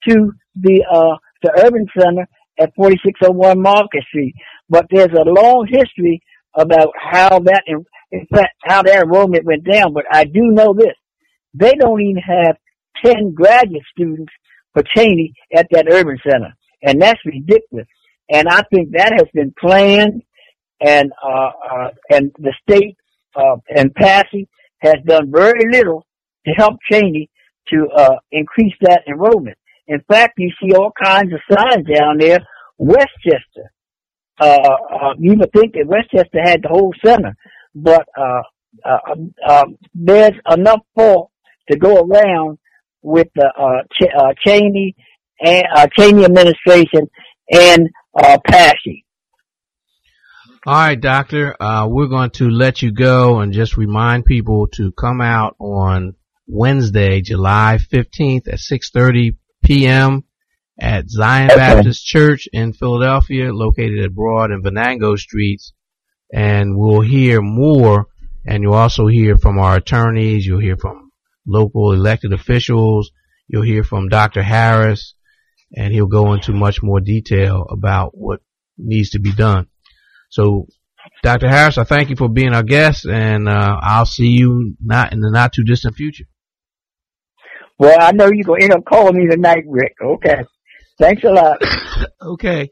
[0.08, 2.28] to the uh, the urban center,
[2.60, 4.36] at 4601 Market Street.
[4.70, 6.22] But there's a long history
[6.56, 9.94] about how that, in fact, how that enrollment went down.
[9.94, 10.96] But I do know this.
[11.54, 12.56] They don't even have
[13.06, 14.32] 10 graduate students
[14.74, 16.54] for Cheyney at that urban center.
[16.82, 17.88] And that's ridiculous.
[18.30, 20.24] And I think that has been planned
[20.86, 22.96] and, uh, uh, and the state,
[23.36, 24.48] uh, and PASSHE
[24.80, 26.06] has done very little
[26.46, 27.28] to help Cheyney
[27.70, 29.58] to, uh, increase that enrollment.
[29.88, 32.40] In fact, you see all kinds of signs down there.
[32.78, 33.72] West Chester,
[34.40, 37.34] uh, uh, you would think that West Chester had the whole center,
[37.74, 38.42] but, uh,
[38.84, 41.32] uh, um, um there's enough fault
[41.70, 42.58] to go around
[43.02, 44.94] with the, uh, Ch- Cheyney
[45.42, 45.66] and,
[45.98, 47.10] Cheyney administration
[47.50, 49.05] and, uh, PASSHE.
[50.68, 51.56] All right, doctor.
[51.62, 56.16] Uh, we're going to let you go and just remind people to come out on
[56.48, 60.24] Wednesday, July 15th at 6:30 p.m.
[60.80, 61.56] at Zion Okay.
[61.56, 65.72] Baptist Church in Philadelphia, located at Broad and Venango Streets.
[66.34, 68.08] And we'll hear more,
[68.44, 70.48] and you'll also hear from our attorneys.
[70.48, 71.12] You'll hear from
[71.46, 73.12] local elected officials.
[73.48, 74.42] You'll hear from Dr.
[74.42, 75.14] Harris,
[75.78, 78.40] and he'll go into much more detail about what
[78.80, 79.68] needs to be done.
[80.30, 80.68] So,
[81.24, 81.48] Dr.
[81.48, 85.20] Harris, I thank you for being our guest, and uh, I'll see you not in
[85.20, 86.26] the not too distant future.
[87.78, 89.96] Well, I know you're going to end up calling me tonight, Rick.
[90.02, 90.44] Okay.
[90.98, 91.58] Thanks a lot.
[92.22, 92.70] Okay.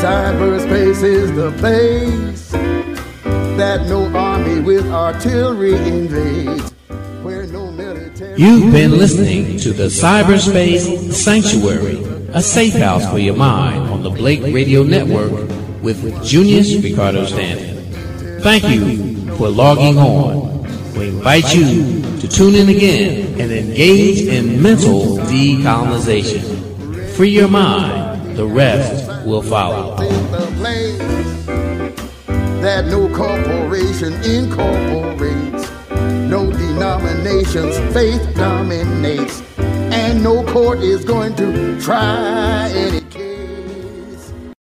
[0.00, 2.50] Cyberspace is the place
[3.58, 6.70] that no army with artillery invades.
[7.22, 8.40] Where no military.
[8.40, 11.96] You've been listening to the Cyberspace Sanctuary,
[12.28, 15.32] a safe house for your mind on the Blake Radio Network
[15.82, 17.90] with Junious Ricardo Stanton.
[18.40, 20.62] Thank you for logging on.
[20.94, 27.08] We invite you to tune in again and engage in mental decolonization.
[27.14, 29.96] Free your mind, the rest will follow.
[32.60, 35.70] that no corporation incorporates,
[36.28, 39.27] no denomination's faith dominates,
[40.08, 42.97] and no court is going to try any